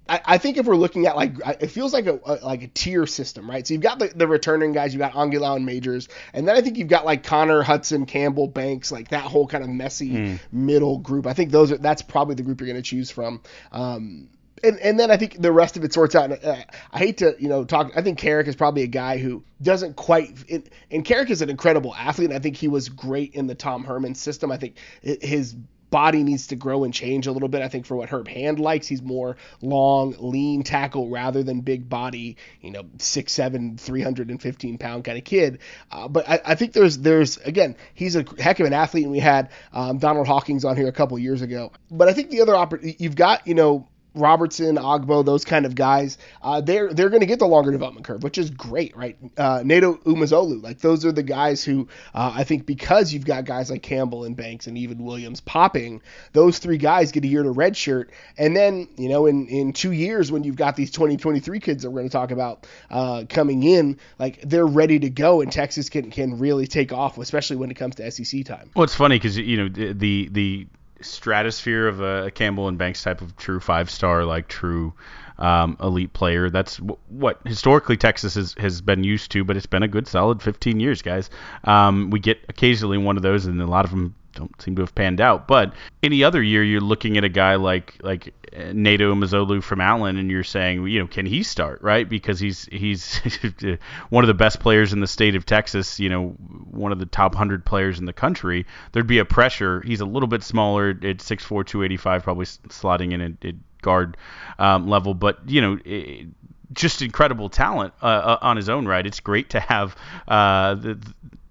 [0.08, 2.68] I, I think if we're looking at like it feels like a, a like a
[2.68, 3.66] tier system, right?
[3.66, 6.60] So you've got the, the returning guys, you've got Angilau and Majors, and then I
[6.60, 10.98] think you've got like Conner, Hutson, Campbell, Banks, like that whole kind of messy middle
[10.98, 11.26] group.
[11.26, 13.42] I think those are that's probably the group you're going to choose from.
[13.72, 14.28] Um,
[14.62, 16.32] and, and then I think the rest of it sorts out.
[16.32, 16.56] And, uh,
[16.92, 17.92] I hate to you know talk.
[17.96, 20.32] I think Karic is probably a guy who doesn't quite.
[20.48, 22.30] It, and Karic is an incredible athlete.
[22.30, 24.50] And I think he was great in the Tom Herman system.
[24.50, 25.54] I think his
[25.94, 27.62] body needs to grow and change a little bit.
[27.62, 31.88] I think for what Herb Hand likes, he's more long, lean tackle rather than big
[31.88, 32.36] body.
[32.60, 35.60] You know, six seven, three hundred and fifteen pound kind of kid.
[35.92, 39.12] Uh, but I, I think there's there's again he's a heck of an athlete, and
[39.12, 41.70] we had um, Donald Hawkins on here a couple years ago.
[41.92, 45.74] But I think the other oppor- you've got you know Robertson, Ogbo, those kind of
[45.74, 49.16] guys, uh, they're they're going to get the longer development curve, which is great, right?
[49.36, 53.44] Uh, Neto Umeozulu, like those are the guys who uh, I think because you've got
[53.44, 56.00] guys like Campbell and Banks and even Williams popping,
[56.32, 59.92] those three guys get a year to redshirt, and then you know in in two
[59.92, 63.62] years when you've got these 2023 kids that we're going to talk about uh, coming
[63.62, 67.70] in, like they're ready to go, and Texas can can really take off, especially when
[67.70, 68.70] it comes to SEC time.
[68.76, 70.66] Well, it's funny because you know the the, the
[71.04, 74.94] stratosphere of a, Campbell and Banks type of true five star, like true
[75.38, 76.50] um, elite player.
[76.50, 80.06] That's w- what historically Texas has, has been used to, but it's been a good
[80.06, 81.30] solid 15 years, guys.
[81.64, 84.82] Um, we get occasionally one of those, and a lot of them don't seem to
[84.82, 85.46] have panned out.
[85.46, 88.34] But any other year, you're looking at a guy like like
[88.72, 92.08] Neto Umeozulu from Allen, and you're saying, you know, can he start right?
[92.08, 93.18] Because he's he's
[94.10, 95.98] one of the best players in the state of Texas.
[95.98, 96.28] You know,
[96.70, 98.66] one of the top hundred players in the country.
[98.92, 99.82] There'd be a pressure.
[99.84, 104.16] He's a little bit smaller at 6'4", 285, probably slotting in at, at guard
[104.58, 105.78] um, level, but you know.
[105.84, 106.28] It,
[106.72, 109.06] just incredible talent uh, uh on his own right.
[109.06, 109.94] It's great to have
[110.26, 110.98] uh, the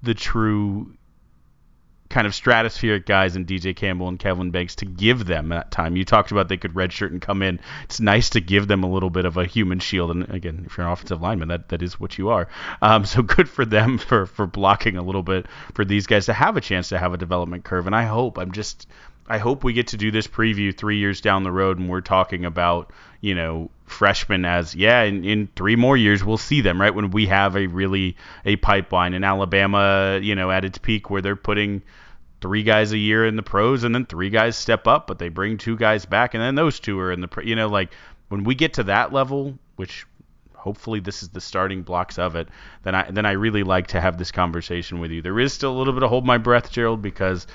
[0.01, 0.95] the true
[2.13, 5.97] kind of stratospheric guys in DJ Campbell and Kevin Banks to give them that time.
[5.97, 7.59] You talked about they could redshirt and come in.
[7.85, 10.11] It's nice to give them a little bit of a human shield.
[10.11, 12.47] And again, if you're an offensive lineman, that, that is what you are.
[12.83, 16.33] Um, so good for them for, for blocking a little bit for these guys to
[16.33, 17.87] have a chance to have a development curve.
[17.87, 18.87] And I hope, I'm just,
[19.27, 22.01] I hope we get to do this preview three years down the road and we're
[22.01, 26.81] talking about, you know, freshmen as yeah in, in three more years we'll see them
[26.81, 31.09] right when we have a really a pipeline in alabama you know at its peak
[31.09, 31.81] where they're putting
[32.43, 35.29] three guys a year in the pros and then three guys step up, but they
[35.29, 37.41] bring two guys back and then those two are in the pro.
[37.41, 37.93] You know, like
[38.27, 40.05] when we get to that level, which
[40.53, 42.49] hopefully this is the starting blocks of it,
[42.83, 45.21] then I then I really like to have this conversation with you.
[45.21, 47.47] There is still a little bit of hold my breath, Gerald, because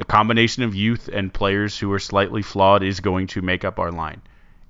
[0.00, 3.78] a combination of youth and players who are slightly flawed is going to make up
[3.78, 4.22] our line.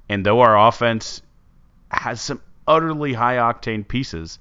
[0.08, 1.22] And though our offense
[1.88, 4.40] has some utterly high octane pieces,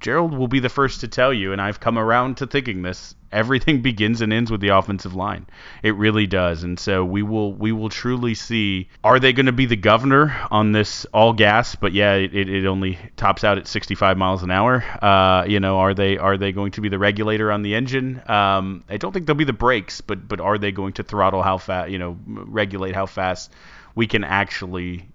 [0.00, 3.14] Gerald will be the first to tell you, and I've come around to thinking this.
[3.34, 5.46] Everything begins and ends with the offensive line.
[5.82, 8.88] It really does, and so we will we will truly see.
[9.02, 11.74] Are they going to be the governor on this all gas?
[11.74, 14.84] But yeah, it, it only tops out at 65 miles an hour.
[15.02, 18.22] Uh, you know, are they are they going to be the regulator on the engine?
[18.26, 21.42] Um, I don't think they'll be the brakes, but but are they going to throttle
[21.42, 21.90] how fast?
[21.90, 23.52] You know, regulate how fast
[23.94, 25.08] we can actually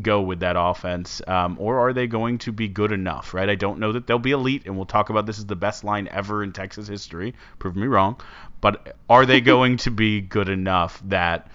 [0.00, 3.34] go with that offense, um, or are they going to be good enough?
[3.34, 3.48] Right?
[3.48, 5.84] I don't know that they'll be elite, and we'll talk about this is the best
[5.84, 7.34] line ever in Texas history.
[7.58, 8.20] Prove me wrong,
[8.60, 11.48] but are they going to be good enough that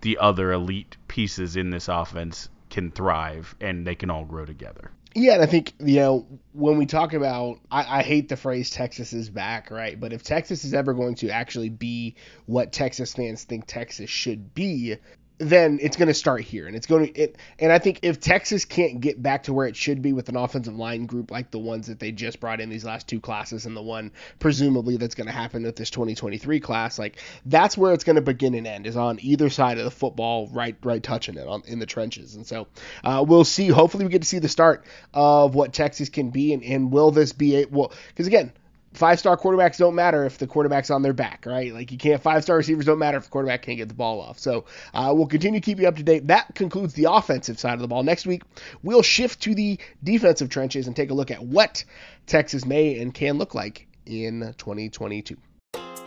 [0.00, 4.90] the other elite pieces in this offense can thrive and they can all grow together?
[5.14, 8.70] Yeah, and I think you know when we talk about, I, I, hate the phrase
[8.70, 9.98] Texas is back, right?
[9.98, 14.54] But if Texas is ever going to actually be what Texas fans think Texas should
[14.54, 14.96] be,
[15.38, 18.20] then it's going to start here and it's going to it and I think if
[18.20, 21.50] Texas can't get back to where it should be with an offensive line group like
[21.50, 24.96] the ones that they just brought in these last two classes and the one presumably
[24.96, 28.54] that's going to happen with this 2023 class like that's where it's going to begin
[28.54, 31.78] and end is on either side of the football right right touching it on in
[31.78, 32.34] the trenches.
[32.34, 32.68] And so
[33.04, 33.68] uh, we'll see.
[33.68, 37.10] Hopefully we get to see the start of what Texas can be and, and will
[37.10, 38.52] this be a well because again
[38.92, 41.72] five star quarterbacks don't matter if the quarterback's on their back, right?
[41.72, 44.20] Like you can't five star receivers don't matter if the quarterback can't get the ball
[44.20, 44.38] off.
[44.38, 46.26] So uh, we'll continue to keep you up to date.
[46.28, 48.02] That concludes the offensive side of the ball.
[48.02, 48.42] Next week
[48.82, 51.84] we'll shift to the defensive trenches and take a look at what
[52.26, 55.36] Texas may and can look like in 2022.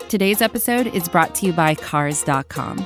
[0.10, 2.86] Today's episode is brought to you by Cars.com.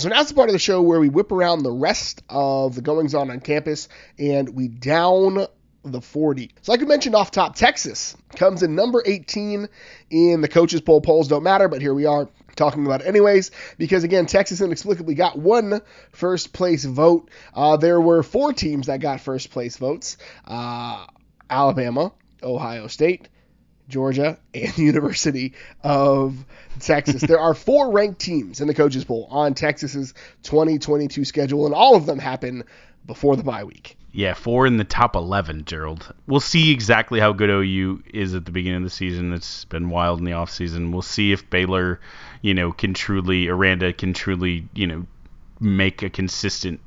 [0.00, 2.80] So now's the part of the show where we whip around the rest of the
[2.80, 3.86] goings on on campus
[4.18, 5.46] and we down
[5.84, 6.52] the 40.
[6.62, 9.68] So like we mentioned off top, Texas comes in number 18
[10.08, 11.02] in the coaches poll.
[11.02, 15.14] Polls don't matter, but here we are talking about it anyways because again Texas inexplicably
[15.14, 15.82] got one
[16.12, 17.30] first place vote.
[17.52, 21.04] Uh, there were four teams that got first place votes: uh,
[21.50, 22.10] Alabama,
[22.42, 23.28] Ohio State,
[23.90, 26.44] Georgia, and University of
[26.80, 27.22] Texas.
[27.22, 31.96] there are four ranked teams in the coaches poll on Texas's 2022 schedule, and all
[31.96, 32.64] of them happen
[33.06, 33.96] before the bye week.
[34.12, 36.12] Yeah, four in the top 11, Gerald.
[36.26, 39.32] We'll see exactly how good OU is at the beginning of the season.
[39.32, 40.90] It's been wild in the offseason.
[40.92, 42.00] We'll see if Baylor,
[42.42, 45.06] you know, can truly, Aranda can truly, you know,
[45.60, 46.80] make a consistent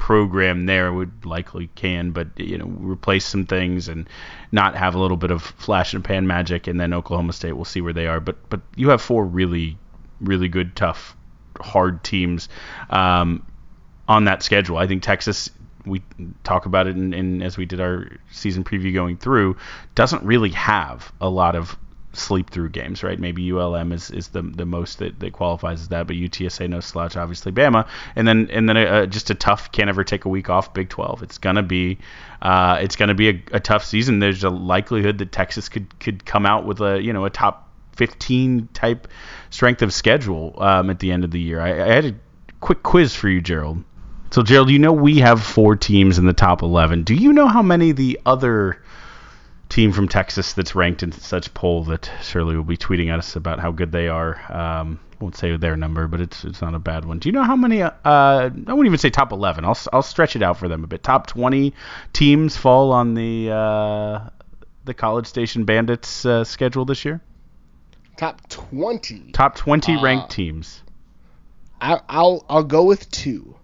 [0.00, 4.08] program there would likely can, but you know replace some things and
[4.50, 7.66] not have a little bit of flash and pan magic, and then Oklahoma State we'll
[7.66, 8.18] see where they are.
[8.18, 9.76] But but you have four really
[10.20, 11.14] really good, tough,
[11.60, 12.48] hard teams
[12.88, 13.46] um,
[14.08, 14.78] on that schedule.
[14.78, 15.50] I think Texas.
[15.86, 16.02] We
[16.44, 19.56] talk about it in as we did our season preview going through,
[19.94, 21.76] doesn't really have a lot of
[22.12, 23.18] sleep through games, right?
[23.18, 26.80] Maybe ULM is, is the the most that, that qualifies as that, but UTSA no
[26.80, 30.24] slouch, obviously Bama, and then and then a, a, just a tough can't ever take
[30.24, 31.22] a week off Big 12.
[31.22, 31.98] It's gonna be
[32.42, 34.18] uh, it's gonna be a, a tough season.
[34.18, 37.68] There's a likelihood that Texas could could come out with a you know a top
[37.96, 39.08] 15 type
[39.50, 41.60] strength of schedule um, at the end of the year.
[41.60, 42.14] I, I had a
[42.60, 43.84] quick quiz for you, Gerald.
[44.30, 47.02] So Gerald, you know we have four teams in the top 11.
[47.02, 48.80] Do you know how many the other
[49.70, 53.36] team from Texas that's ranked in such poll that Shirley will be tweeting at us
[53.36, 54.38] about how good they are.
[54.52, 57.18] Um, won't say their number, but it's it's not a bad one.
[57.18, 57.82] Do you know how many?
[57.82, 59.64] Uh, I won't even say top 11.
[59.64, 61.02] I'll I'll stretch it out for them a bit.
[61.02, 61.72] Top 20
[62.12, 64.28] teams fall on the uh,
[64.84, 67.20] the College Station Bandits uh, schedule this year.
[68.16, 69.32] Top 20.
[69.32, 70.82] Top 20 uh, ranked teams.
[71.80, 73.56] I, I'll I'll go with two.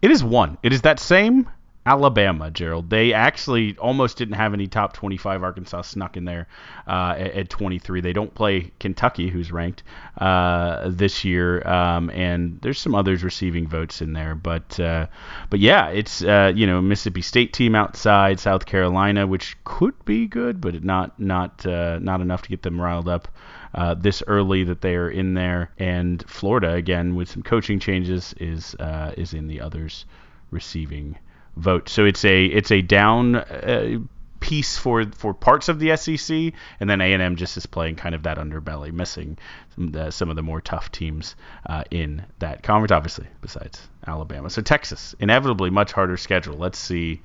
[0.00, 0.58] It is one.
[0.62, 1.48] It is that same
[1.84, 2.90] Alabama, Gerald.
[2.90, 5.42] They actually almost didn't have any top 25.
[5.42, 6.46] Arkansas snuck in there
[6.86, 8.00] uh, at, at, 23.
[8.00, 9.82] They don't play Kentucky, who's ranked
[10.16, 14.36] uh, this year, um, and there's some others receiving votes in there.
[14.36, 15.08] But uh,
[15.50, 20.26] but yeah, it's uh, you know Mississippi State team outside, South Carolina, which could be
[20.26, 23.26] good, but not not uh, not enough to get them riled up.
[23.74, 28.34] Uh, this early that they are in there, and Florida again with some coaching changes
[28.38, 28.76] is
[29.16, 30.04] is in the others
[30.52, 31.16] receiving
[31.56, 31.88] vote.
[31.88, 33.98] So it's a it's a down uh,
[34.40, 37.96] piece for for parts of the SEC, and then A and M just is playing
[37.96, 39.38] kind of that underbelly, missing
[39.74, 41.36] some, uh, some of the more tough teams
[41.66, 42.92] uh, in that conference.
[42.92, 46.56] Obviously, besides Alabama, so Texas inevitably much harder schedule.
[46.56, 47.22] Let's see.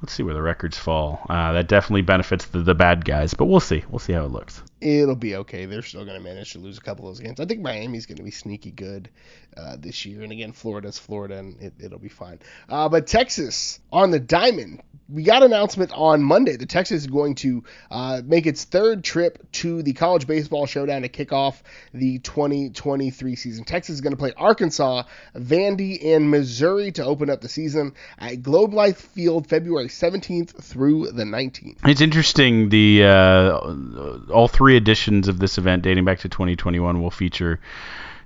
[0.00, 1.24] Let's see where the records fall.
[1.30, 3.84] Uh, that definitely benefits the, the bad guys, but we'll see.
[3.88, 5.66] We'll see how it looks it'll be okay.
[5.66, 7.38] They're still going to manage to lose a couple of those games.
[7.40, 9.08] I think Miami's going to be sneaky good
[9.56, 10.22] uh, this year.
[10.22, 12.40] And again, Florida's Florida, and it, will be fine.
[12.68, 17.06] Uh, but Texas on the diamond, we got an announcement on Monday that Texas is
[17.06, 21.62] going to uh, make its third trip to the college baseball showdown to kick off
[21.92, 23.64] the 2023 season.
[23.64, 25.04] Texas is going to play Arkansas,
[25.36, 31.12] Vandy, and Missouri to open up the season at Globe Life Field February 17th through
[31.12, 31.78] the 19th.
[31.84, 32.70] It's interesting.
[32.70, 37.60] The uh, all three three editions of this event dating back to 2021 will feature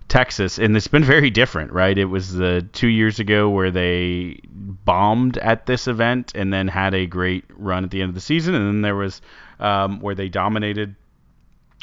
[0.06, 1.98] Texas, and it's been very different, right?
[1.98, 6.94] It was the two years ago where they bombed at this event and then had
[6.94, 9.20] a great run at the end of the season, and then there was
[9.59, 10.94] um, where they dominated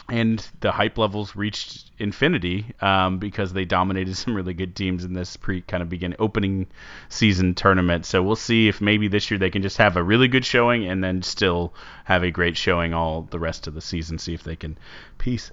[0.10, 5.14] and the hype levels reached infinity um, because they dominated some really good teams in
[5.14, 6.68] this pre kind of begin opening
[7.10, 8.06] season tournament.
[8.06, 10.88] So we'll see if maybe this year they can just have a really good showing
[10.88, 11.74] and then still
[12.06, 14.20] have a great showing all the rest of the season.
[14.20, 14.78] See if they can
[15.18, 15.52] piece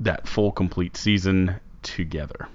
[0.00, 2.48] that full complete season together.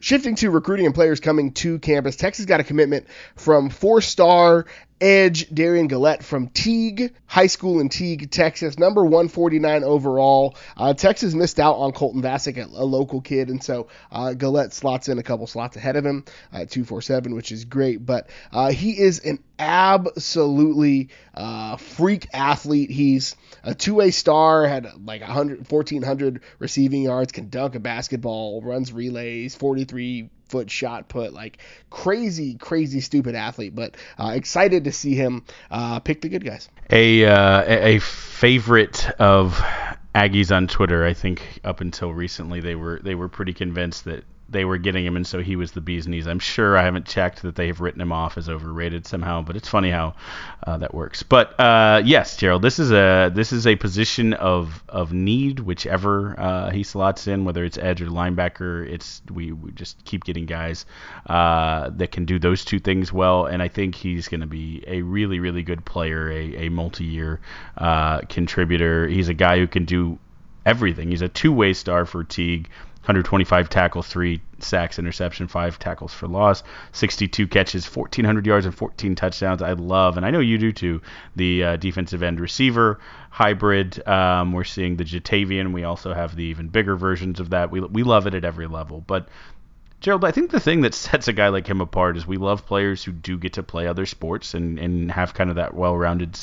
[0.00, 3.06] Shifting to recruiting and players coming to campus, Texas got a commitment
[3.36, 4.66] from four star
[5.00, 10.56] edge Derion Gullette from Teague High School in Teague, Texas, number 149 overall.
[10.76, 14.72] Uh, Texas missed out on Colton Vasek, a, a local kid, and so uh, Gullette
[14.72, 18.04] slots in a couple slots ahead of him at 247, which is great.
[18.04, 22.90] But uh, he is an absolutely uh, freak athlete.
[22.90, 28.92] He's a two-way star, had like 100, 1,400 receiving yards, can dunk a basketball, runs
[28.92, 31.32] relays, 43 foot shot put.
[31.32, 31.58] Like
[31.88, 33.74] crazy, crazy, stupid athlete.
[33.74, 36.68] But uh, excited to see him uh, pick the good guys.
[36.90, 39.54] A uh, a favorite of
[40.14, 41.04] Aggies on Twitter.
[41.04, 45.06] I think up until recently they were they were pretty convinced that they were getting
[45.06, 46.26] him, and so he was the bee's knees.
[46.26, 49.56] I'm sure I haven't checked that they have written him off as overrated somehow, but
[49.56, 50.14] it's funny how
[50.66, 51.22] uh, that works.
[51.22, 56.38] But uh, yes, Gerald, this is a this is a position of of need, whichever
[56.38, 58.88] uh, he slots in, whether it's edge or linebacker.
[58.88, 60.84] It's we, we just keep getting guys
[61.26, 64.82] uh, that can do those two things well, and I think he's going to be
[64.86, 67.40] a really really good player, a, a multi-year
[67.78, 69.06] uh, contributor.
[69.06, 70.18] He's a guy who can do
[70.66, 71.10] everything.
[71.10, 72.68] He's a two-way star for Teague
[73.02, 79.14] 125 tackles, three sacks, interception, five tackles for loss, 62 catches, 1,400 yards, and 14
[79.14, 79.62] touchdowns.
[79.62, 81.00] I love, and I know you do too,
[81.34, 84.06] the uh, defensive end receiver hybrid.
[84.06, 85.72] Um, we're seeing the Ja'Tavion.
[85.72, 87.70] We also have the even bigger versions of that.
[87.70, 89.02] We, we love it at every level.
[89.06, 89.28] But
[90.00, 92.66] Gerald, I think the thing that sets a guy like him apart is we love
[92.66, 96.38] players who do get to play other sports and, and have kind of that well-rounded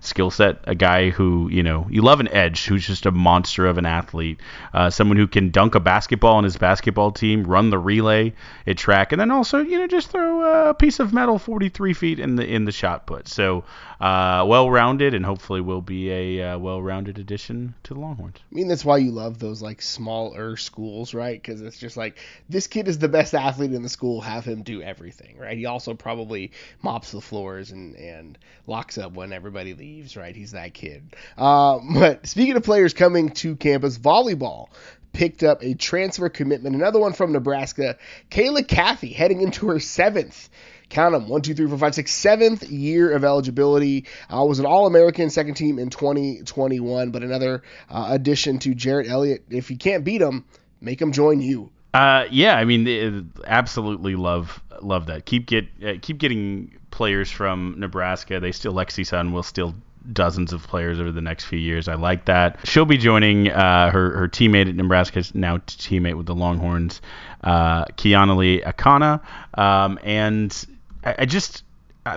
[0.00, 0.60] skill set.
[0.64, 3.86] A guy who, you know, you love an edge who's just a monster of an
[3.86, 4.40] athlete,
[4.72, 8.32] uh, someone who can dunk a basketball on his basketball team, run the relay
[8.66, 12.18] at track, and then also, you know, just throw a piece of metal 43 feet
[12.18, 13.28] in the in the shot put.
[13.28, 13.64] So
[14.02, 18.38] uh, well-rounded, and hopefully will be a uh, well-rounded addition to the Longhorns.
[18.50, 21.40] I mean, that's why you love those like smaller schools, right?
[21.40, 24.62] Because it's just like this kid is the best athlete in the school, have him
[24.62, 25.56] do everything, right?
[25.56, 26.50] He also probably
[26.82, 28.36] mops the floors and, and
[28.66, 30.34] locks up when everybody leaves, right?
[30.34, 31.14] He's that kid.
[31.38, 34.66] Uh, but speaking of players coming to campus, volleyball
[35.12, 36.74] picked up a transfer commitment.
[36.74, 37.96] Another one from Nebraska,
[38.30, 40.48] Kayla Caffey, heading into her seventh
[40.92, 44.06] count them one, two, three, four, five, six, seventh year of eligibility.
[44.32, 49.08] Uh, was an All American second team in 2021, but another uh, addition to Jerritt
[49.08, 49.44] Elliott.
[49.50, 50.44] If you can't beat him,
[50.80, 51.70] make him join you.
[51.94, 55.26] Uh, yeah, I mean, absolutely love love that.
[55.26, 58.40] Keep get uh, keep getting players from Nebraska.
[58.40, 59.74] They still Lexi Sun will still
[60.10, 61.88] dozens of players over the next few years.
[61.88, 62.58] I like that.
[62.64, 67.00] She'll be joining uh, her her teammate at Nebraska, now teammate with the Longhorns,
[67.42, 69.20] uh, Keonilei Akana,
[69.58, 70.66] um, and
[71.04, 71.64] I, I just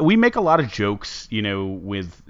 [0.02, 2.22] we make a lot of jokes, you know, with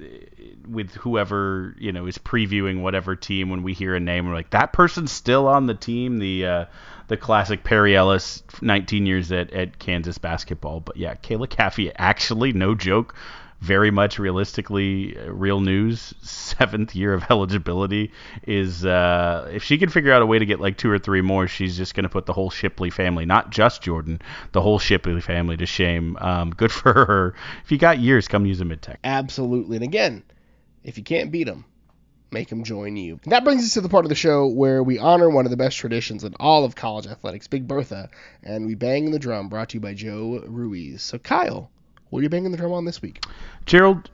[0.68, 4.28] with whoever you know is previewing whatever team when we hear a name.
[4.28, 6.20] We're like, that person's still on the team.
[6.20, 6.66] The uh,
[7.08, 10.80] the classic Perry Ellis, 19 years at, at Kansas basketball.
[10.80, 13.16] But yeah, Kayla Caffey, actually, no joke,
[13.66, 16.14] very much realistically uh, real news.
[16.22, 18.12] Seventh year of eligibility
[18.44, 21.22] is uh, if she can figure out a way to get like two or three
[21.22, 24.78] more, she's just going to put the whole Shipley family, not just Jordan, the whole
[24.80, 26.16] Shipley family to shame.
[26.22, 27.36] Um, good for her.
[27.64, 29.00] If you got years, come use them at Tech.
[29.04, 29.78] Absolutely.
[29.78, 30.24] And again,
[30.84, 31.66] if you can't beat them,
[32.32, 33.20] make them join you.
[33.26, 35.58] That brings us to the part of the show where we honor one of the
[35.58, 38.10] best traditions in all of college athletics, Big Bertha,
[38.44, 39.50] and we bang the drum.
[39.50, 41.02] Brought to you by Joe Ruiz.
[41.02, 41.72] So Kyle
[42.10, 43.24] what are you banging the drum on this week?
[43.66, 44.10] Gerald,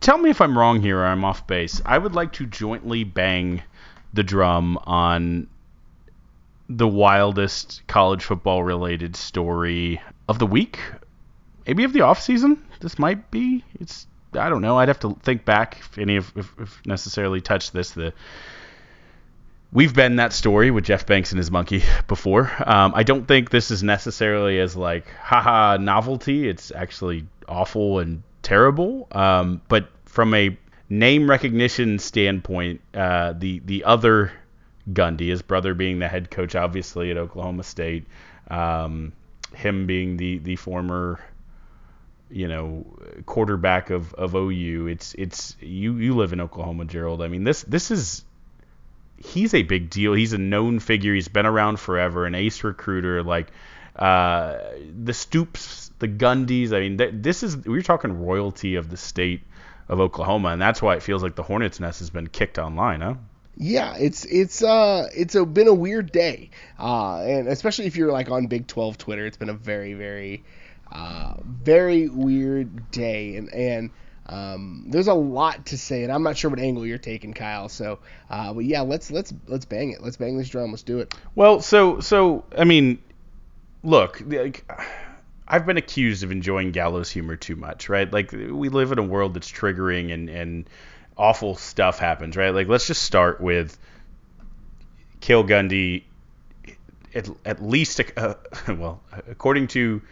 [0.00, 1.80] tell me if I'm wrong here or I'm off base.
[1.84, 3.62] I would like to jointly bang
[4.12, 5.48] the drum on
[6.68, 10.78] the wildest college football related story of the week,
[11.66, 12.62] maybe of the off season.
[12.80, 13.64] This might be.
[13.80, 14.78] It's I don't know.
[14.78, 17.92] I'd have to think back if any of if, if necessarily touched this.
[17.92, 18.12] The
[19.72, 22.50] we've been that story with Jeff Banks and his monkey before.
[22.64, 26.48] Um, I don't think this is necessarily as like haha novelty.
[26.48, 29.08] It's actually awful and terrible.
[29.12, 30.56] Um, but from a
[30.88, 34.32] name recognition standpoint, uh, the the other
[34.92, 38.06] Gundy, his brother being the head coach, obviously at Oklahoma State,
[38.48, 39.12] um,
[39.54, 41.20] him being the the former
[42.30, 42.86] you know
[43.26, 44.86] quarterback of, of OU.
[44.88, 47.22] It's it's you you live in Oklahoma, Gerald.
[47.22, 48.24] I mean this this is
[49.18, 50.12] he's a big deal.
[50.12, 51.14] He's a known figure.
[51.14, 53.22] He's been around forever, an ace recruiter.
[53.22, 53.48] Like
[53.96, 54.58] uh,
[55.02, 56.72] the Stoops, the Gundys.
[56.72, 59.42] I mean, th- this is we're talking royalty of the state
[59.88, 63.00] of Oklahoma, and that's why it feels like the Hornets' nest has been kicked online,
[63.00, 63.14] huh?
[63.56, 68.12] Yeah, it's it's uh it's a, been a weird day, uh, and especially if you're
[68.12, 70.44] like on Big 12 Twitter, it's been a very very
[70.92, 73.90] uh, very weird day, and and
[74.28, 77.68] um, there's a lot to say, and I'm not sure what angle you're taking, Kyle.
[77.68, 77.98] So,
[78.28, 80.02] uh, but yeah, let's let's let's bang it.
[80.02, 80.70] Let's bang this drum.
[80.70, 81.14] Let's do it.
[81.34, 82.98] Well, so so I mean,
[83.82, 84.70] look, like,
[85.46, 88.12] I've been accused of enjoying gallows humor too much, right?
[88.12, 90.70] Like we live in a world that's triggering and and
[91.16, 92.50] awful stuff happens, right?
[92.50, 93.78] Like let's just start with
[95.20, 96.04] Cale Gundy.
[97.14, 98.34] At, at least, uh,
[98.68, 100.02] well, according to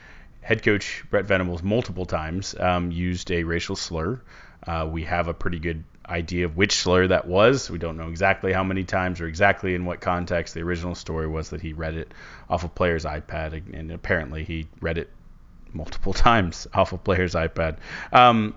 [0.47, 4.21] head coach Brent Venables multiple times um, used a racial slur.
[4.65, 7.69] Uh, we have a pretty good idea of which slur that was.
[7.69, 10.55] We don't know exactly how many times or exactly in what context.
[10.55, 12.15] The original story was that he read it
[12.49, 15.11] off a player's iPad, and apparently he read it
[15.73, 17.79] multiple times off a player's iPad.
[18.13, 18.55] Um,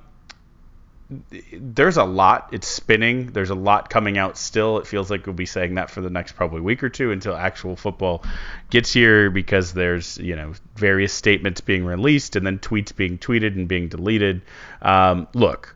[1.10, 2.49] there's a lot.
[2.51, 3.32] It's spinning.
[3.32, 4.78] There's a lot coming out still.
[4.78, 7.36] It feels like we'll be saying that for the next probably week or two until
[7.36, 8.24] actual football
[8.70, 13.55] gets here because there's you know various statements being released and then tweets being tweeted
[13.55, 14.43] and being deleted.
[14.84, 15.76] Um, look,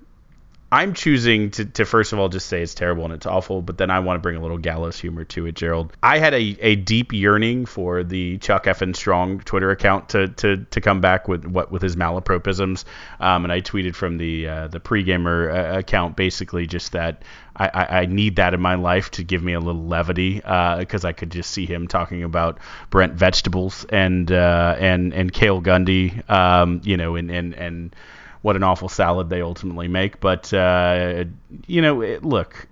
[0.74, 3.78] I'm choosing to, to first of all just say it's terrible and it's awful, but
[3.78, 5.95] then I want to bring a little gallows humor to it, Gerald.
[6.01, 10.65] I had a, a deep yearning for the Chuck Effin Strong Twitter account to, to,
[10.71, 12.86] to come back with what with his malapropisms,
[13.19, 17.21] um, and I tweeted from the uh, the pregamer uh, account basically just that
[17.55, 21.09] I, I, need that in my life to give me a little levity because uh,
[21.09, 22.57] I could just see him talking about
[22.89, 27.95] Brent vegetables and uh, and and Cale Gundy, um, you know, and and and
[28.44, 30.20] what an awful salad they ultimately make.
[30.20, 31.24] But uh,
[31.66, 32.68] you know, it, look,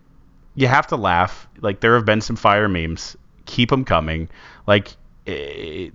[0.54, 1.48] you have to laugh.
[1.62, 3.18] Like there have been some fire memes.
[3.46, 4.30] Keep them coming.
[4.68, 4.96] Like
[5.26, 5.94] it,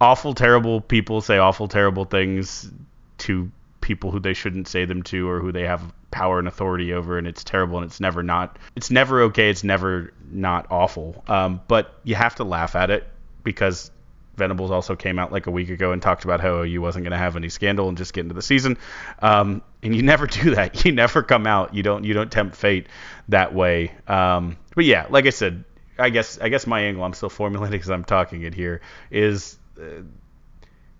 [0.00, 2.70] awful, terrible people say awful, terrible things
[3.18, 3.50] to
[3.80, 7.18] people who they shouldn't say them to or who they have power and authority over
[7.18, 11.60] and it's terrible and it's never not it's never okay it's never not awful um,
[11.68, 13.08] but you have to laugh at it
[13.42, 13.90] because
[14.36, 17.12] Venables also came out like a week ago and talked about how OU wasn't going
[17.12, 18.78] to have any scandal and just get into the season.
[19.20, 20.84] Um, and you never do that.
[20.84, 21.74] You never come out.
[21.74, 22.04] You don't.
[22.04, 22.86] You don't tempt fate
[23.28, 23.92] that way.
[24.08, 25.64] Um, but yeah, like I said,
[25.98, 28.80] I guess I guess my angle I'm still formulating because I'm talking it here
[29.10, 29.58] is.
[29.80, 30.02] Uh,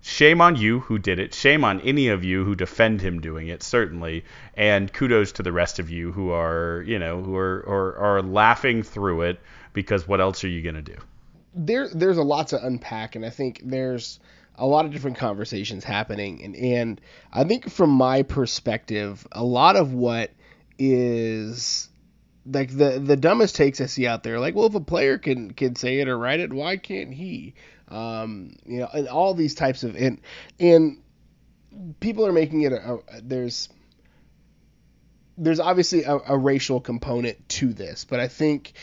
[0.05, 1.33] shame on you who did it.
[1.33, 4.25] Shame on any of you who defend him doing it, certainly.
[4.53, 8.21] And kudos to the rest of you who are, you know, who are are, are
[8.21, 9.39] laughing through it
[9.71, 10.97] because what else are you gonna do?
[11.55, 14.19] There, there's a lot to unpack, and I think there's
[14.55, 17.01] a lot of different conversations happening, and and
[17.31, 20.31] I think from my perspective, a lot of what
[20.77, 21.89] is
[22.45, 25.51] like the the dumbest takes I see out there, like, well, if a player can
[25.53, 27.55] can say it or write it, why can't he?
[27.87, 30.19] Um, you know, and all these types of and
[30.59, 31.01] and
[31.99, 33.69] people are making it a, a there's
[35.37, 38.73] there's obviously a, a racial component to this, but I think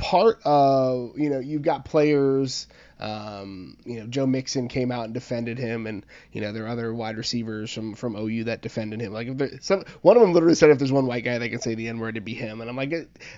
[0.00, 2.66] part of you know you've got players
[3.00, 6.68] um, you know, Joe Mixon came out and defended him, and you know there are
[6.68, 9.14] other wide receivers from from OU that defended him.
[9.14, 11.48] Like if there, some one of them literally said if there's one white guy that
[11.48, 12.60] can say the N word, it'd be him.
[12.60, 12.90] And I'm like,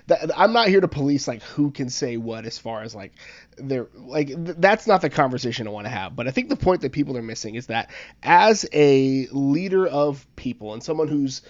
[0.07, 3.13] that, I'm not here to police like who can say what as far as like
[3.57, 6.13] they're like th- that's not the conversation I want to have.
[6.13, 7.89] But I think the point that people are missing is that
[8.21, 11.41] as a leader of people and someone who's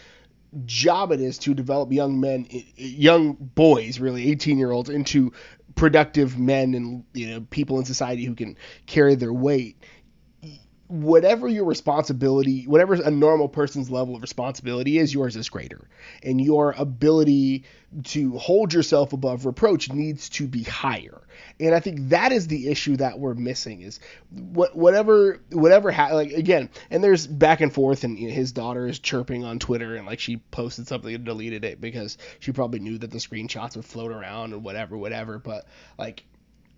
[0.66, 5.32] job it is to develop young men, young boys, really 18 year olds, into
[5.76, 9.78] productive men and you know people in society who can carry their weight
[10.94, 15.88] whatever your responsibility, whatever a normal person's level of responsibility is, yours is greater.
[16.22, 17.64] And your ability
[18.04, 21.20] to hold yourself above reproach needs to be higher.
[21.60, 26.14] And I think that is the issue that we're missing is what whatever whatever ha-
[26.14, 30.06] like again, and there's back and forth and his daughter is chirping on Twitter and
[30.06, 33.86] like she posted something and deleted it because she probably knew that the screenshots would
[33.86, 35.66] float around or whatever whatever, but
[35.98, 36.24] like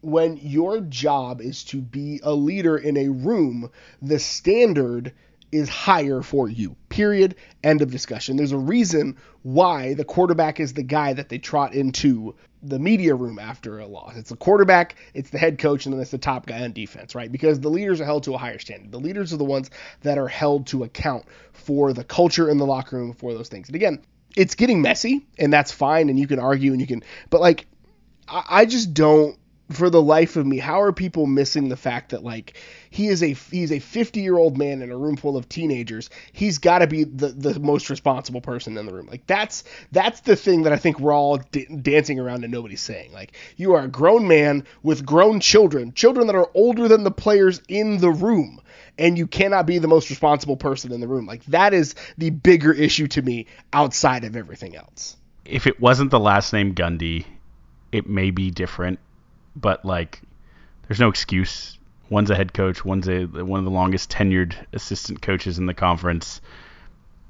[0.05, 5.13] when your job is to be a leader in a room, the standard
[5.51, 6.75] is higher for you.
[6.89, 7.35] Period.
[7.63, 8.35] End of discussion.
[8.35, 13.15] There's a reason why the quarterback is the guy that they trot into the media
[13.15, 14.15] room after a loss.
[14.15, 17.13] It's the quarterback, it's the head coach, and then it's the top guy on defense,
[17.13, 17.31] right?
[17.31, 18.91] Because the leaders are held to a higher standard.
[18.91, 19.69] The leaders are the ones
[20.01, 23.69] that are held to account for the culture in the locker room, for those things.
[23.69, 24.01] And again,
[24.35, 27.67] it's getting messy, and that's fine, and you can argue and you can, but like,
[28.27, 29.37] I just don't
[29.71, 32.57] for the life of me, how are people missing the fact that like
[32.91, 36.09] he is a he's a 50 year old man in a room full of teenagers?
[36.31, 39.07] He's got to be the the most responsible person in the room.
[39.07, 42.81] Like that's that's the thing that I think we're all d- dancing around and nobody's
[42.81, 43.11] saying.
[43.11, 47.11] Like you are a grown man with grown children, children that are older than the
[47.11, 48.61] players in the room.
[48.97, 51.25] And you cannot be the most responsible person in the room.
[51.25, 55.17] Like that is the bigger issue to me outside of everything else.
[55.43, 57.25] If it wasn't the last name Gundy,
[57.91, 58.99] it may be different
[59.55, 60.21] but like
[60.87, 61.77] there's no excuse.
[62.09, 65.73] One's a head coach, one's a one of the longest tenured assistant coaches in the
[65.73, 66.41] conference.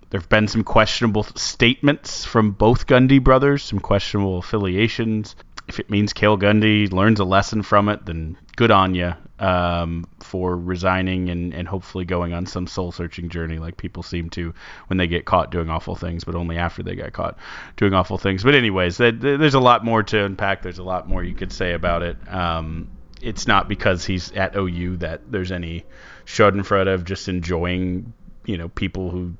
[0.09, 5.35] There've been some questionable statements from both Gundy brothers, some questionable affiliations.
[5.67, 10.05] If it means Cale Gundy learns a lesson from it, then good on you um,
[10.21, 14.53] for resigning and, and hopefully going on some soul searching journey like people seem to
[14.87, 17.37] when they get caught doing awful things, but only after they got caught
[17.77, 18.43] doing awful things.
[18.43, 20.61] But, anyways, there's a lot more to unpack.
[20.61, 22.17] There's a lot more you could say about it.
[22.31, 22.89] Um,
[23.21, 25.83] it's not because he's at OU that there's any
[26.25, 28.13] Schadenfreude of just enjoying,
[28.45, 29.35] you know, people who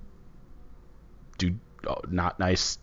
[1.37, 1.55] do
[2.09, 2.79] not nice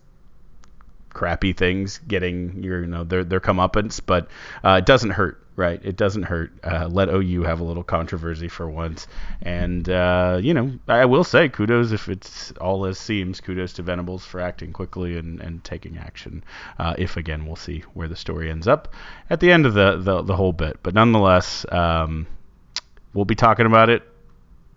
[1.22, 4.26] crappy things getting your you know their their comeuppance, but
[4.64, 5.80] uh, it doesn't hurt right?
[5.84, 6.50] It doesn't hurt.
[6.64, 9.06] Uh, let OU have a little controversy for once.
[9.42, 13.38] And, uh, you know, I will say kudos if it's all as seems.
[13.38, 16.42] Kudos to Venables for acting quickly and, and taking action.
[16.78, 18.94] Uh, if, again, we'll see where the story ends up
[19.28, 20.78] at the end of the, the, the whole bit.
[20.82, 22.26] But nonetheless, um,
[23.12, 24.02] we'll be talking about it.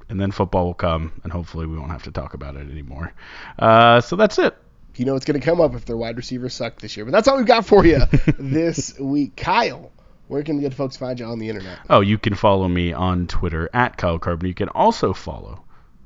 [0.09, 3.13] And then football will come, and hopefully we won't have to talk about it anymore.
[3.57, 4.55] Uh, so that's it
[4.99, 7.05] you know it's going to come up if their wide receivers suck this year.
[7.05, 7.99] But that's all we've got for you
[8.39, 9.35] this week.
[9.35, 9.91] Kyle,
[10.27, 11.79] where can the good folks find you on the internet?
[11.89, 14.47] Oh, you can follow me on Twitter at Kyle Carbon.
[14.47, 15.61] You can also follow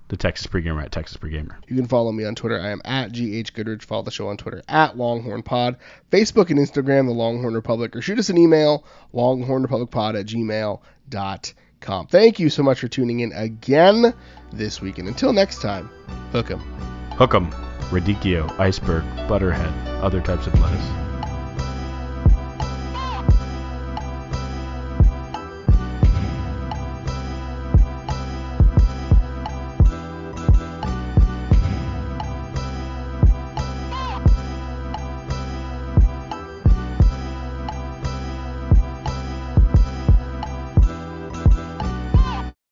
[0.09, 1.55] the Texas Pregamer at Texas Pregamer.
[1.67, 2.59] You can follow me on Twitter.
[2.59, 3.85] I am at GH Goodrich.
[3.85, 5.77] Follow the show on Twitter at Longhorn Pod.
[6.11, 7.95] Facebook and Instagram, The Longhorn Republic.
[7.95, 8.83] Or shoot us an email,
[9.13, 12.07] longhornrepublicpod at gmail.com.
[12.07, 14.13] Thank you so much for tuning in again
[14.51, 14.97] this week.
[14.97, 15.89] And until next time,
[16.31, 16.59] hook 'em.
[17.11, 17.68] Hook 'em.
[17.89, 19.73] Radicchio, iceberg, butterhead,
[20.03, 21.08] other types of lettuce.